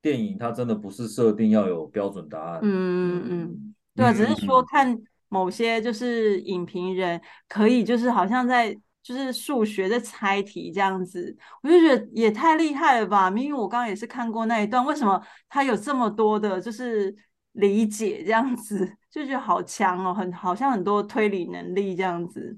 [0.00, 2.60] 电影它真的不是设定要有标准答案。
[2.62, 4.98] 嗯嗯，对啊，只是说看
[5.30, 7.18] 某些就是影评人
[7.48, 8.78] 可以就是好像在。
[9.02, 13.30] 就是数学在猜题这样子，我就觉得也太厉害了吧！
[13.30, 17.12] 明明我刚刚也是看过那一段，为什么他有这么多的，就是
[17.52, 22.56] 理解这样子，就觉得好强哦，很好像很多推理能力这样子。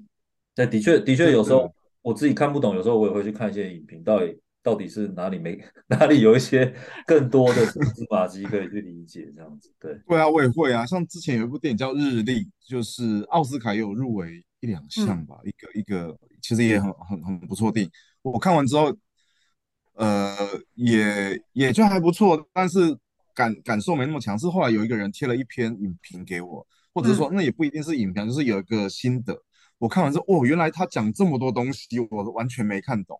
[0.53, 6.73] 对，的确，的确，有时候我自己看不懂，有时候我也会去看一些影评，到底到底是哪里没 哪里有一些
[7.05, 9.71] 更多的蛛丝马迹可以去理解这样子。
[9.79, 10.85] 对，对啊，我也会啊。
[10.85, 16.17] 像之前有一部电影叫《日历》，就是奥斯卡也有入围一两项吧，嗯、一个一个。
[16.41, 17.91] 其实也很很很不错的电影，
[18.21, 18.93] 我看完之后，
[19.93, 20.35] 呃，
[20.73, 22.79] 也也就还不错，但是
[23.33, 24.37] 感感受没那么强。
[24.37, 29.41] 是后来有一个人贴了一篇影评给我，或者说那也不一定是影评，就是有一个心得。
[29.77, 33.17] 我看完之后，哦，原来他讲这么多东西，我完全没看懂，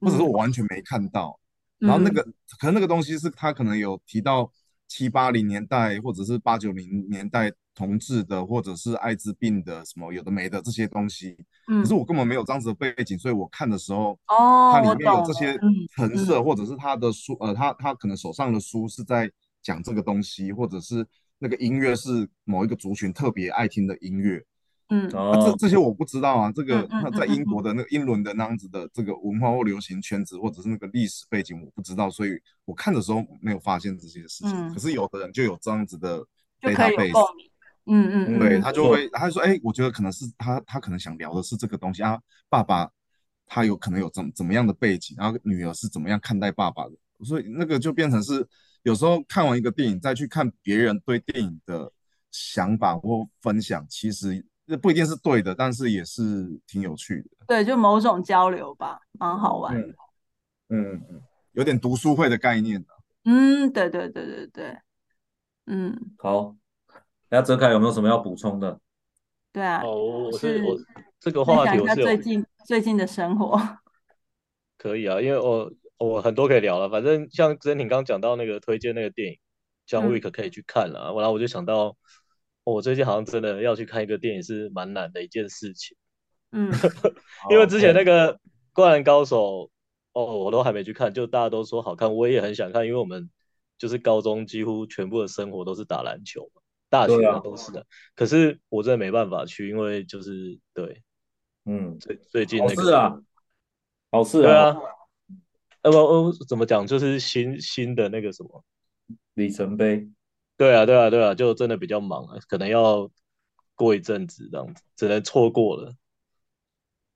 [0.00, 1.38] 或者是我完全没看到。
[1.78, 2.22] 然后那个
[2.58, 4.50] 可能那个东西是他可能有提到
[4.88, 7.52] 七八零年代或者是八九零年代。
[7.78, 11.36] 同志的，或者是艾滋病的，什么有的没的这些东西，
[11.68, 15.58] 嗯，可是我根本没有这样子的背景，所以我看的时候，哦，它里面有这些
[15.94, 19.30] 成色，或者是他的书，呃，他他可能手上的书是在
[19.60, 21.06] 讲这个东西，或者是
[21.38, 24.42] 那个音乐是某一个族群特别爱听的音乐，
[24.88, 32.30] 嗯，啊，这这些我不知道啊，这个那在英国的那个英伦的那样子的这个文化或流行圈子，或者是那个历史背景我不知道，所以
[32.64, 36.24] 我看的时候没有发现这些事情，可是有的人就有这样子的
[36.60, 37.12] database。
[37.88, 42.18] 嗯嗯，嗯对，他就会，他就说，哎，我觉得可能是他，他可能想聊的是这个东西啊。
[42.48, 42.90] 爸爸
[43.46, 46.90] 他有可能有怎怎么样的背景，然后女儿是怎么样看待爸爸的，
[47.24, 48.44] 所以那个就变成是
[48.82, 51.92] 有时候看完一个电影再去看别人对电影的
[52.32, 54.44] 想法或分享，其实
[54.80, 56.22] 不一定是对的，但是也是
[56.66, 57.46] 挺有趣的。
[57.46, 59.94] 对，就某种交流吧，蛮好玩的。
[60.68, 62.88] 嗯嗯，有点读书会的概念的。
[63.24, 64.78] 嗯，对对对对对，
[65.66, 66.56] 嗯，好。
[67.28, 68.80] 那泽凯有没有什么要补充的？
[69.52, 70.76] 对啊，哦，我是我
[71.18, 73.60] 这个话题我是最近最近的生活。
[74.78, 76.88] 可以啊，因为我我很多可以聊了。
[76.88, 79.38] 反正像之前你刚刚讲到那个推荐那个电影
[79.88, 81.12] ，John Wick 可以去看了。
[81.14, 81.96] 然后我就想到，
[82.72, 85.96] 我最近好像真的要去看一个电影，是蛮难的一件事情。
[86.50, 86.70] 嗯，
[87.48, 88.34] 因为之前那个
[88.72, 89.38] 《灌篮高手》，
[90.12, 93.30] 哦，我都还没去看，就大家都说好看，我也很想看，因为我们
[93.78, 96.62] 就是高中几乎全部的生活都是打篮球嘛。
[96.88, 97.38] 大学啊。
[97.38, 97.86] 都是的，
[98.16, 101.02] 可是我真的没办法去，因为就是对，
[101.66, 103.16] 嗯，最最近那个是啊，
[104.10, 104.76] 好事啊，对啊，
[105.82, 108.64] 呃不呃怎么讲，就是新新的那个什么
[109.34, 110.08] 里程碑，
[110.56, 113.10] 对啊对啊对啊，就真的比较忙啊，可能要
[113.74, 115.92] 过一阵子这样子，只能错过了。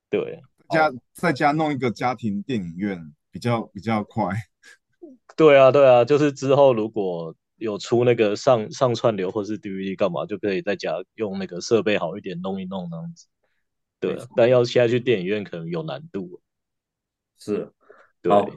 [0.08, 4.28] 对，家在家弄一个家庭电影院比较比较快。
[5.36, 7.34] 对啊对啊，就是之后如果。
[7.60, 13.26] 有出那个上上串流或是 DVD 干嘛，就可以在家用那个设备好一点弄一弄那样子。
[14.00, 16.40] 对，但要现在去电影院可能有难度。
[17.36, 17.70] 是，
[18.26, 18.48] 好，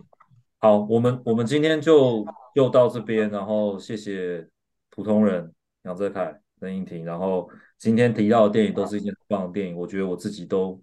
[0.59, 4.47] 好，我们我们今天就又到这边，然后谢谢
[4.95, 5.51] 普通人
[5.83, 10.81] 杨泽凯、任英婷，然后今天提到的电影都是一些很棒的电影，我觉得我自己都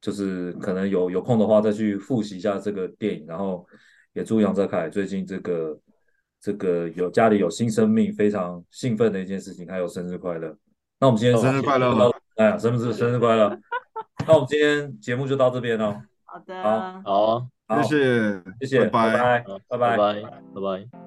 [0.00, 3.66] 就是可能有有空的话再去复习一下这个电影，然后
[4.12, 5.78] 也祝杨泽凯最近这个。
[6.38, 10.54] 这个有家里有新生命，非常兴奋的一件事情，还有生日快乐。
[11.00, 13.58] 那我们今天生日快乐，哎呀，生日生日快乐。
[14.24, 16.00] 那我们今天节目就到这边了。
[16.24, 20.22] 好的，好，好，谢谢，谢谢，拜拜，拜拜，拜拜，
[20.54, 21.05] 拜拜。